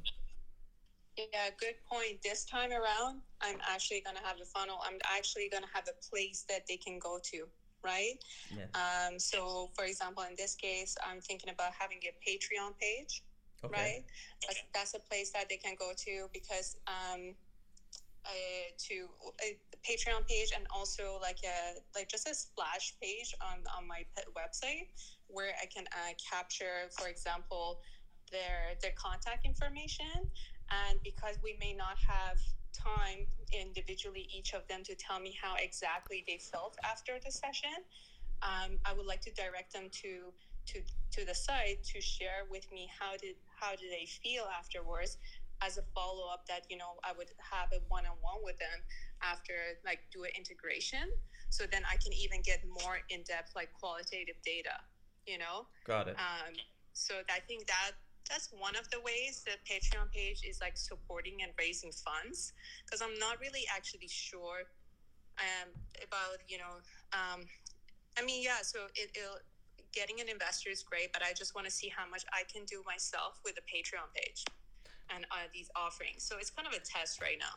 Yeah, 1.18 1.50
good 1.60 1.76
point. 1.90 2.22
This 2.22 2.44
time 2.46 2.72
around, 2.72 3.22
I'm 3.42 3.58
actually 3.72 4.02
going 4.02 4.18
to 4.18 4.24
have 4.24 4.38
a 4.42 4.46
funnel. 4.46 4.80
I'm 4.86 5.00
actually 5.16 5.50
going 5.50 5.64
to 5.64 5.70
have 5.74 5.88
a 5.88 5.98
place 6.10 6.46
that 6.50 6.68
they 6.68 6.76
can 6.78 7.00
go 7.00 7.20
to, 7.32 7.48
right? 7.84 8.16
Yeah. 8.52 8.66
Um, 8.76 9.18
so, 9.18 9.72
for 9.76 9.86
example, 9.86 10.24
in 10.30 10.36
this 10.38 10.56
case, 10.56 10.96
I'm 11.08 11.22
thinking 11.22 11.50
about 11.50 11.72
having 11.80 12.00
a 12.04 12.12
Patreon 12.20 12.78
page, 12.80 13.24
Okay. 13.64 13.82
right? 13.82 14.04
That's, 14.46 14.62
that's 14.74 14.94
a 14.94 15.00
place 15.00 15.32
that 15.32 15.48
they 15.50 15.56
can 15.56 15.76
go 15.80 15.92
to 15.96 16.28
because 16.34 16.76
um, 16.86 17.34
uh, 18.26 18.68
to 18.90 19.08
a 19.44 19.58
Patreon 19.86 20.28
page 20.28 20.52
and 20.56 20.66
also 20.74 21.20
like 21.22 21.40
a 21.44 21.80
like 21.96 22.10
just 22.10 22.28
a 22.28 22.34
splash 22.34 22.94
page 23.02 23.36
on 23.42 23.60
on 23.78 23.88
my 23.88 24.06
website 24.34 24.90
where 25.28 25.54
I 25.62 25.66
can 25.66 25.86
uh, 25.92 26.14
capture, 26.18 26.90
for 26.98 27.08
example, 27.08 27.80
their 28.32 28.76
their 28.82 28.94
contact 28.96 29.46
information, 29.46 30.26
and 30.72 31.00
because 31.04 31.38
we 31.44 31.56
may 31.60 31.74
not 31.74 31.98
have 32.08 32.38
time 32.74 33.26
individually 33.54 34.28
each 34.36 34.54
of 34.54 34.68
them 34.68 34.84
to 34.84 34.96
tell 34.96 35.20
me 35.20 35.38
how 35.42 35.56
exactly 35.56 36.24
they 36.28 36.38
felt 36.38 36.76
after 36.84 37.14
the 37.24 37.32
session, 37.32 37.86
um, 38.42 38.78
I 38.84 38.94
would 38.94 39.06
like 39.06 39.22
to 39.22 39.32
direct 39.32 39.74
them 39.74 39.90
to 40.04 40.34
to 40.68 40.82
to 41.12 41.26
the 41.26 41.36
site 41.36 41.84
to 41.94 42.02
share 42.02 42.50
with 42.50 42.70
me 42.72 42.90
how 43.00 43.12
did 43.18 43.36
how 43.60 43.72
did 43.72 43.92
they 43.92 44.06
feel 44.06 44.46
afterwards 44.58 45.18
as 45.62 45.78
a 45.78 45.84
follow 45.94 46.28
up 46.32 46.46
that 46.48 46.66
you 46.70 46.78
know 46.78 47.00
I 47.04 47.12
would 47.18 47.30
have 47.40 47.70
a 47.72 47.80
one 47.88 48.06
on 48.06 48.18
one 48.22 48.44
with 48.44 48.58
them 48.60 48.80
after 49.22 49.54
like 49.86 50.00
do 50.12 50.24
an 50.24 50.32
integration. 50.38 51.12
So 51.50 51.66
then 51.72 51.84
I 51.88 51.96
can 51.98 52.12
even 52.12 52.42
get 52.42 52.66
more 52.68 53.00
in 53.10 53.24
depth 53.24 53.56
like 53.56 53.72
qualitative 53.74 54.36
data 54.44 54.76
you 55.26 55.38
know? 55.38 55.68
Got 55.86 56.08
it. 56.08 56.16
um, 56.18 56.54
so 56.94 57.16
I 57.30 57.40
think 57.48 57.68
that 57.68 57.92
that's 58.30 58.50
one 58.58 58.76
of 58.76 58.90
the 58.90 58.98
ways 59.02 59.46
the 59.46 59.58
Patreon 59.70 60.12
page 60.12 60.42
is 60.48 60.60
like 60.62 60.78
supporting 60.78 61.44
and 61.44 61.52
raising 61.60 61.92
funds 61.92 62.54
because 62.86 63.02
I'm 63.02 63.18
not 63.20 63.40
really 63.40 63.66
actually 63.70 64.08
sure 64.08 64.66
um, 65.38 65.70
about 66.02 66.42
you 66.48 66.58
know 66.58 66.82
um, 67.14 67.46
I 68.18 68.24
mean 68.26 68.42
yeah 68.42 68.64
so 68.64 68.88
it, 68.96 69.12
it'll 69.14 69.38
getting 69.94 70.20
an 70.22 70.28
investor 70.28 70.70
is 70.70 70.82
great 70.82 71.14
but 71.14 71.22
I 71.22 71.34
just 71.34 71.54
want 71.54 71.68
to 71.68 71.72
see 71.72 71.88
how 71.88 72.10
much 72.10 72.26
I 72.34 72.44
can 72.52 72.66
do 72.66 72.82
myself 72.88 73.38
with 73.46 73.56
the 73.56 73.62
Patreon 73.62 74.10
page 74.16 74.44
and 75.14 75.26
uh, 75.32 75.36
these 75.54 75.70
offerings 75.76 76.24
so 76.24 76.38
it's 76.40 76.50
kind 76.50 76.68
of 76.68 76.74
a 76.74 76.80
test 76.80 77.22
right 77.22 77.38
now 77.40 77.54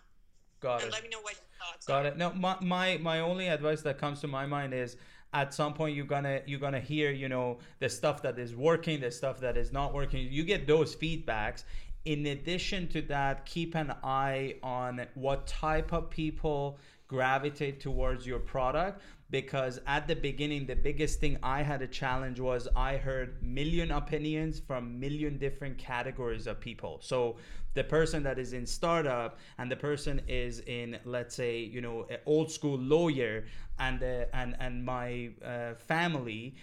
Got 0.61 0.83
and 0.83 0.89
it. 0.89 0.93
let 0.93 1.03
me 1.03 1.09
know 1.09 1.21
what 1.21 1.35
your 1.35 1.43
thoughts 1.61 1.87
Got 1.87 2.05
are. 2.05 2.09
it. 2.09 2.17
No, 2.17 2.33
my, 2.33 2.57
my 2.61 2.99
my 2.99 3.21
only 3.21 3.49
advice 3.49 3.83
that 3.83 3.99
comes 3.99 4.21
to 4.23 4.27
my 4.27 4.45
mind 4.47 4.75
is 4.75 4.97
at 5.33 5.55
some 5.55 5.75
point 5.75 5.95
you're 5.95 6.05
gonna 6.07 6.41
you're 6.47 6.59
gonna 6.59 6.81
hear 6.81 7.11
you 7.13 7.29
know 7.29 7.59
the 7.79 7.89
stuff 7.89 8.23
that 8.23 8.39
is 8.39 8.57
working, 8.57 9.01
the 9.01 9.11
stuff 9.11 9.41
that 9.41 9.57
is 9.57 9.73
not 9.73 9.95
working. 9.95 10.27
You 10.31 10.45
get 10.45 10.67
those 10.67 10.97
feedbacks. 10.97 11.65
In 12.05 12.27
addition 12.27 12.89
to 12.89 13.03
that, 13.03 13.45
keep 13.45 13.75
an 13.75 13.95
eye 14.03 14.57
on 14.63 15.07
what 15.15 15.47
type 15.47 15.93
of 15.93 16.09
people 16.11 16.79
gravitate 17.07 17.81
towards 17.81 18.27
your 18.27 18.39
product 18.39 19.03
because 19.31 19.81
at 19.87 20.09
the 20.09 20.17
beginning 20.17 20.67
the 20.67 20.75
biggest 20.75 21.21
thing 21.21 21.37
i 21.43 21.63
had 21.63 21.83
a 21.83 21.87
challenge 21.87 22.41
was 22.41 22.67
i 22.75 22.97
heard 22.97 23.43
million 23.43 23.91
opinions 23.91 24.59
from 24.59 24.99
million 24.99 25.39
different 25.39 25.77
categories 25.79 26.47
of 26.47 26.61
people. 26.61 26.99
So 27.03 27.37
the 27.75 27.85
person 27.85 28.23
that 28.25 28.39
is 28.39 28.53
in 28.53 28.67
startup 28.67 29.39
and 29.59 29.71
the 29.71 29.77
person 29.77 30.21
is 30.27 30.61
in 30.61 30.99
let's 31.05 31.35
say 31.35 31.61
you 31.61 31.81
know 31.81 32.07
an 32.11 32.19
old 32.27 32.51
school 32.51 32.79
lawyer 32.79 33.45
and 33.79 34.03
uh, 34.03 34.25
and 34.33 34.57
and 34.59 34.85
my 34.85 35.31
uh, 35.45 35.75
family 35.75 36.57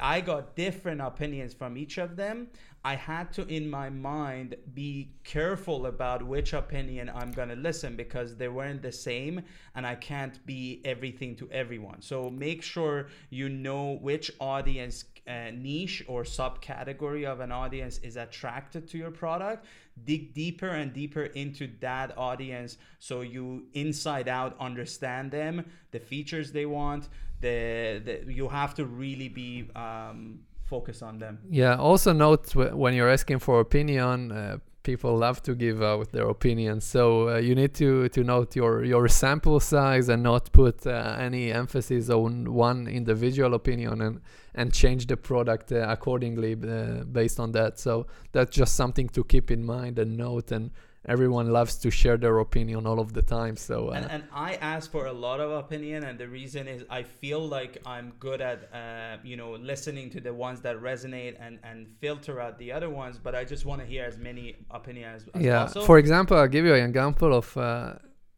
I 0.00 0.20
got 0.20 0.56
different 0.56 1.00
opinions 1.00 1.54
from 1.54 1.76
each 1.76 1.98
of 1.98 2.16
them. 2.16 2.48
I 2.84 2.96
had 2.96 3.32
to, 3.34 3.46
in 3.46 3.70
my 3.70 3.90
mind, 3.90 4.56
be 4.74 5.12
careful 5.22 5.86
about 5.86 6.22
which 6.22 6.52
opinion 6.52 7.10
I'm 7.14 7.30
going 7.30 7.48
to 7.48 7.54
listen 7.54 7.94
because 7.94 8.36
they 8.36 8.48
weren't 8.48 8.82
the 8.82 8.90
same 8.90 9.42
and 9.76 9.86
I 9.86 9.94
can't 9.94 10.44
be 10.46 10.80
everything 10.84 11.36
to 11.36 11.50
everyone. 11.50 12.02
So 12.02 12.28
make 12.28 12.60
sure 12.62 13.08
you 13.30 13.48
know 13.48 13.98
which 14.00 14.32
audience 14.40 15.04
uh, 15.28 15.50
niche 15.54 16.04
or 16.08 16.24
subcategory 16.24 17.24
of 17.24 17.38
an 17.38 17.52
audience 17.52 17.98
is 17.98 18.16
attracted 18.16 18.88
to 18.88 18.98
your 18.98 19.12
product. 19.12 19.64
Dig 20.04 20.34
deeper 20.34 20.68
and 20.68 20.92
deeper 20.92 21.24
into 21.24 21.68
that 21.80 22.16
audience 22.16 22.78
so 22.98 23.20
you 23.20 23.66
inside 23.74 24.28
out 24.28 24.56
understand 24.58 25.30
them, 25.30 25.64
the 25.90 26.00
features 26.00 26.50
they 26.50 26.66
want, 26.66 27.08
the, 27.40 28.00
the 28.04 28.32
you 28.32 28.48
have 28.48 28.74
to 28.74 28.86
really 28.86 29.28
be 29.28 29.68
um, 29.76 30.40
focus 30.64 31.02
on 31.02 31.18
them. 31.18 31.38
Yeah. 31.50 31.76
Also 31.76 32.12
note 32.12 32.54
when 32.54 32.94
you're 32.94 33.10
asking 33.10 33.40
for 33.40 33.60
opinion, 33.60 34.32
uh, 34.32 34.58
people 34.82 35.16
love 35.16 35.42
to 35.42 35.54
give 35.54 35.82
out 35.82 36.10
their 36.12 36.28
opinions. 36.28 36.84
So 36.84 37.28
uh, 37.28 37.36
you 37.36 37.54
need 37.54 37.74
to 37.74 38.08
to 38.08 38.24
note 38.24 38.56
your 38.56 38.84
your 38.84 39.08
sample 39.08 39.60
size 39.60 40.08
and 40.08 40.22
not 40.22 40.52
put 40.52 40.86
uh, 40.86 41.16
any 41.18 41.52
emphasis 41.52 42.10
on 42.10 42.52
one 42.52 42.86
individual 42.86 43.54
opinion 43.54 44.00
and 44.00 44.20
and 44.54 44.72
change 44.72 45.06
the 45.06 45.16
product 45.16 45.72
uh, 45.72 45.86
accordingly 45.88 46.52
uh, 46.52 47.04
based 47.04 47.40
on 47.40 47.52
that. 47.52 47.78
So 47.78 48.06
that's 48.32 48.54
just 48.54 48.76
something 48.76 49.08
to 49.10 49.24
keep 49.24 49.50
in 49.50 49.64
mind 49.64 49.98
and 49.98 50.16
note 50.16 50.52
and 50.52 50.70
everyone 51.06 51.50
loves 51.50 51.76
to 51.76 51.90
share 51.90 52.16
their 52.16 52.38
opinion 52.38 52.86
all 52.86 53.00
of 53.00 53.12
the 53.12 53.22
time 53.22 53.56
so 53.56 53.88
uh, 53.88 53.94
and, 53.94 54.10
and 54.10 54.24
i 54.32 54.54
ask 54.56 54.90
for 54.90 55.06
a 55.06 55.12
lot 55.12 55.40
of 55.40 55.50
opinion 55.50 56.04
and 56.04 56.18
the 56.18 56.28
reason 56.28 56.68
is 56.68 56.84
i 56.90 57.02
feel 57.02 57.46
like 57.46 57.78
i'm 57.84 58.12
good 58.20 58.40
at 58.40 58.72
uh, 58.72 59.16
you 59.24 59.36
know 59.36 59.52
listening 59.52 60.08
to 60.08 60.20
the 60.20 60.32
ones 60.32 60.60
that 60.60 60.76
resonate 60.80 61.34
and 61.40 61.58
and 61.64 61.88
filter 62.00 62.40
out 62.40 62.56
the 62.58 62.70
other 62.70 62.88
ones 62.88 63.18
but 63.18 63.34
i 63.34 63.44
just 63.44 63.64
want 63.64 63.80
to 63.80 63.86
hear 63.86 64.04
as 64.04 64.16
many 64.16 64.54
opinions 64.70 65.24
as, 65.34 65.42
yeah 65.42 65.64
possible. 65.64 65.84
for 65.84 65.98
example 65.98 66.36
i'll 66.36 66.46
give 66.46 66.64
you 66.64 66.74
an 66.74 66.84
example 66.88 67.34
of 67.34 67.56
uh, 67.56 67.94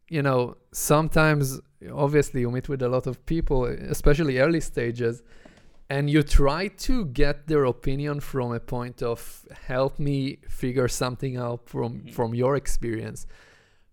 you 0.09 0.23
know 0.23 0.57
sometimes 0.71 1.59
obviously 1.93 2.41
you 2.41 2.49
meet 2.49 2.67
with 2.67 2.81
a 2.81 2.89
lot 2.89 3.05
of 3.05 3.23
people 3.27 3.65
especially 3.65 4.39
early 4.39 4.59
stages 4.61 5.21
and 5.89 6.09
you 6.09 6.23
try 6.23 6.67
to 6.67 7.05
get 7.05 7.47
their 7.47 7.65
opinion 7.65 8.19
from 8.19 8.51
a 8.53 8.59
point 8.59 9.01
of 9.03 9.45
help 9.67 9.99
me 9.99 10.39
figure 10.49 10.87
something 10.87 11.37
out 11.37 11.61
from 11.69 11.89
Mhm. 12.01 12.13
from 12.13 12.33
your 12.33 12.55
experience. 12.55 13.27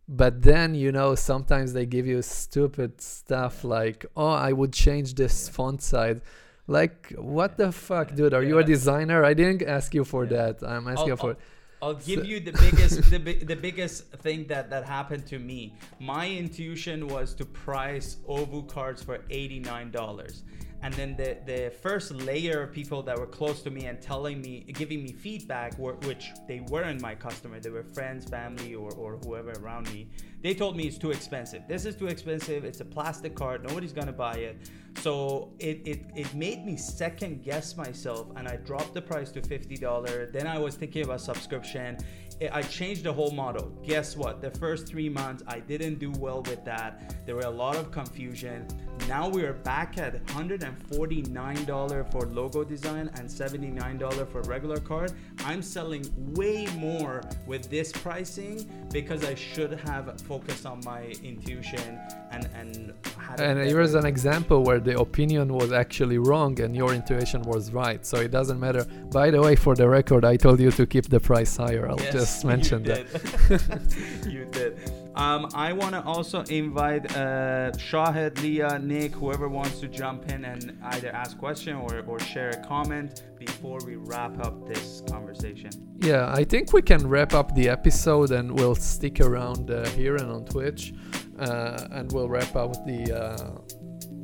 But 0.09 0.43
then 0.43 0.75
you 0.75 0.91
know 0.93 1.15
sometimes 1.15 1.73
they 1.75 1.87
give 1.87 2.07
you 2.07 2.21
stupid 2.23 3.01
stuff 3.01 3.55
like 3.65 4.05
oh 4.17 4.35
i 4.49 4.53
would 4.53 4.73
change 4.73 5.15
this 5.15 5.49
font 5.49 5.81
size. 5.83 6.21
Like 6.67 7.13
what 7.19 7.57
the 7.57 7.71
fuck 7.73 8.15
dude? 8.15 8.35
Are 8.35 8.43
you 8.51 8.59
a 8.59 8.65
designer? 8.65 9.25
I 9.25 9.35
didn't 9.35 9.63
ask 9.63 9.95
you 9.95 10.05
for 10.05 10.25
Yeah. 10.25 10.31
that. 10.37 10.55
I'm 10.73 10.87
asking 10.89 11.07
you 11.09 11.13
I'll- 11.15 11.35
for 11.35 11.37
I'll 11.85 11.95
give 12.11 12.21
So- 12.21 12.27
you 12.31 12.39
the 12.49 12.53
biggest 12.53 12.95
the, 13.15 13.19
bi- 13.27 13.45
the 13.53 13.57
biggest 13.57 13.97
thing 14.25 14.47
that 14.53 14.71
that 14.71 14.85
happened 14.85 15.25
to 15.33 15.39
me. 15.51 15.61
My 15.99 16.27
intuition 16.43 16.99
was 17.09 17.35
to 17.39 17.45
price 17.45 18.09
Ovu 18.29 18.63
cards 18.75 19.01
for 19.03 19.19
$89. 19.31 20.43
And 20.83 20.93
then 20.95 21.17
the, 21.17 21.39
the 21.47 21.73
first 21.81 22.11
layer 22.11 22.63
of 22.63 22.73
people 22.73 23.03
that 23.05 23.19
were 23.19 23.27
close 23.27 23.63
to 23.63 23.71
me 23.71 23.87
and 23.87 24.01
telling 24.01 24.41
me, 24.41 24.65
giving 24.75 25.03
me 25.03 25.13
feedback, 25.13 25.79
were, 25.79 25.95
which 26.05 26.33
they 26.49 26.61
weren't 26.61 27.01
my 27.01 27.15
customer, 27.15 27.61
they 27.61 27.71
were 27.71 27.85
friends, 27.85 28.29
family, 28.29 28.75
or, 28.75 28.93
or 28.95 29.19
whoever 29.25 29.53
around 29.61 29.93
me. 29.93 30.09
They 30.43 30.55
told 30.55 30.77
me 30.77 30.89
it's 30.89 30.99
too 30.99 31.13
expensive. 31.13 31.63
This 31.69 31.85
is 31.85 31.95
too 31.95 32.09
expensive. 32.09 32.65
It's 32.65 32.81
a 32.81 32.85
plastic 32.85 33.37
card. 33.37 33.63
Nobody's 33.63 33.93
gonna 33.93 34.13
buy 34.13 34.35
it. 34.35 34.59
So 34.99 35.53
it, 35.61 35.87
it, 35.87 36.05
it 36.17 36.35
made 36.35 36.67
me 36.67 36.77
second 36.77 37.45
guess 37.45 37.77
myself 37.77 38.27
and 38.37 38.49
I 38.49 38.57
dropped 38.57 38.93
the 38.93 39.03
price 39.03 39.31
to 39.33 39.41
$50. 39.41 40.33
Then 40.33 40.47
I 40.49 40.59
was 40.59 40.75
thinking 40.75 41.05
about 41.05 41.21
subscription. 41.21 41.97
I- 42.43 42.59
I 42.59 42.63
changed 42.63 43.05
the 43.05 43.13
whole 43.13 43.31
model. 43.31 43.67
Guess 43.85 44.17
what? 44.17 44.41
The 44.41 44.51
first 44.59 44.87
three 44.87 45.09
months 45.09 45.43
I 45.47 45.59
didn't 45.61 45.99
do 46.07 46.11
well 46.19 46.43
with 46.43 46.65
that. 46.65 47.15
There 47.27 47.35
were 47.37 47.43
a 47.55 47.57
lot 47.65 47.77
of 47.77 47.91
confusion. 47.93 48.67
Now 49.09 49.29
we 49.29 49.43
are 49.45 49.53
back 49.73 49.99
at 49.99 50.13
$149 50.27 52.05
for 52.13 52.23
logo 52.27 52.65
design 52.65 53.11
and 53.17 53.29
$79 53.29 54.27
for 54.31 54.41
regular 54.43 54.79
card. 54.79 55.13
I'm 55.45 55.63
selling 55.63 56.05
way 56.35 56.67
more 56.79 57.23
with 57.47 57.69
this 57.71 57.93
pricing 57.93 58.55
because 58.93 59.25
I 59.25 59.35
should 59.35 59.73
have 59.89 60.21
focused 60.23 60.67
on 60.67 60.81
my 60.85 61.03
intuition 61.23 61.99
and 62.31 62.49
and 62.61 62.93
had 63.19 63.41
and 63.41 63.59
here's 63.71 63.95
an 63.95 64.07
example 64.15 64.59
where 64.69 64.81
the 64.89 64.95
opinion 65.07 65.47
was 65.61 65.71
actually 65.73 66.19
wrong 66.29 66.53
and 66.61 66.71
your 66.81 66.91
intuition 67.01 67.41
was 67.43 67.73
right 67.73 68.01
so 68.11 68.17
it 68.27 68.31
doesn't 68.39 68.61
matter 68.67 68.85
by 69.19 69.27
the 69.35 69.41
way 69.47 69.55
for 69.65 69.75
the 69.81 69.89
record 69.99 70.23
i 70.25 70.37
told 70.37 70.59
you 70.61 70.71
to 70.71 70.85
keep 70.95 71.07
the 71.17 71.21
price 71.31 71.53
higher 71.57 71.85
i'll 71.91 72.01
Yes, 72.01 72.13
just 72.21 72.32
mention 72.45 72.85
you 72.85 72.95
that. 72.95 74.27
you 74.35 74.45
did. 74.47 74.79
Um, 75.15 75.49
I 75.55 75.73
want 75.73 75.95
to 75.95 76.03
also 76.05 76.41
invite 76.45 77.15
uh, 77.15 77.73
Shahed, 77.77 78.41
Leah, 78.43 78.79
Nick, 78.79 79.13
whoever 79.13 79.49
wants 79.49 79.79
to 79.81 79.89
jump 79.89 80.31
in 80.33 80.45
and 80.45 80.77
either 80.93 81.11
ask 81.11 81.39
question 81.39 81.77
or, 81.77 82.03
or 82.07 82.19
share 82.21 82.51
a 82.51 82.67
comment 82.67 83.23
before 83.39 83.79
we 83.85 83.97
wrap 83.97 84.39
up 84.47 84.67
this 84.67 85.03
conversation. 85.09 85.71
yeah 85.99 86.33
i 86.33 86.45
think 86.45 86.73
we 86.73 86.81
can 86.81 87.03
wrap 87.09 87.35
up 87.35 87.55
the 87.55 87.69
episode 87.69 88.31
and 88.31 88.47
we'll 88.59 88.75
stick 88.75 89.21
around 89.21 89.71
uh, 89.71 89.85
here 89.91 90.15
and 90.17 90.31
on 90.31 90.45
twitch 90.45 90.95
uh, 91.39 91.89
and 91.91 92.13
we'll 92.13 92.29
wrap 92.29 92.55
up 92.55 92.73
the 92.87 93.01
uh, 93.13 93.61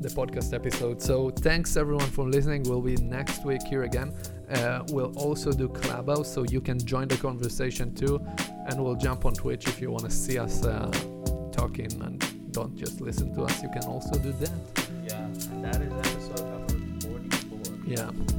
the 0.01 0.09
podcast 0.09 0.55
episode. 0.55 1.03
So 1.03 1.31
thanks 1.31 1.77
everyone 1.77 2.11
for 2.11 2.29
listening. 2.29 2.62
We'll 2.62 2.81
be 2.81 2.97
next 2.97 3.44
week 3.44 3.62
here 3.62 3.83
again 3.83 4.14
uh, 4.50 4.82
we'll 4.88 5.16
also 5.18 5.52
do 5.52 5.68
clubhouse 5.68 6.32
so 6.32 6.44
you 6.44 6.61
can 6.61 6.78
join 6.78 7.08
the 7.08 7.16
conversation 7.16 7.94
too 7.94 8.20
and 8.66 8.82
we'll 8.82 8.96
jump 8.96 9.24
on 9.24 9.34
twitch 9.34 9.66
if 9.66 9.80
you 9.80 9.90
want 9.90 10.04
to 10.04 10.11
see 10.11 10.38
us 10.38 10.64
uh, 10.64 10.90
talking 11.52 11.90
and 12.02 12.52
don't 12.52 12.76
just 12.76 13.00
listen 13.00 13.34
to 13.34 13.42
us. 13.42 13.62
You 13.62 13.68
can 13.68 13.84
also 13.84 14.18
do 14.18 14.32
that. 14.32 14.50
Yeah, 15.06 15.24
and 15.24 15.64
that 15.64 15.80
is 15.80 15.92
episode 15.92 16.50
number 16.50 17.06
44. 17.06 17.78
yeah 17.87 18.38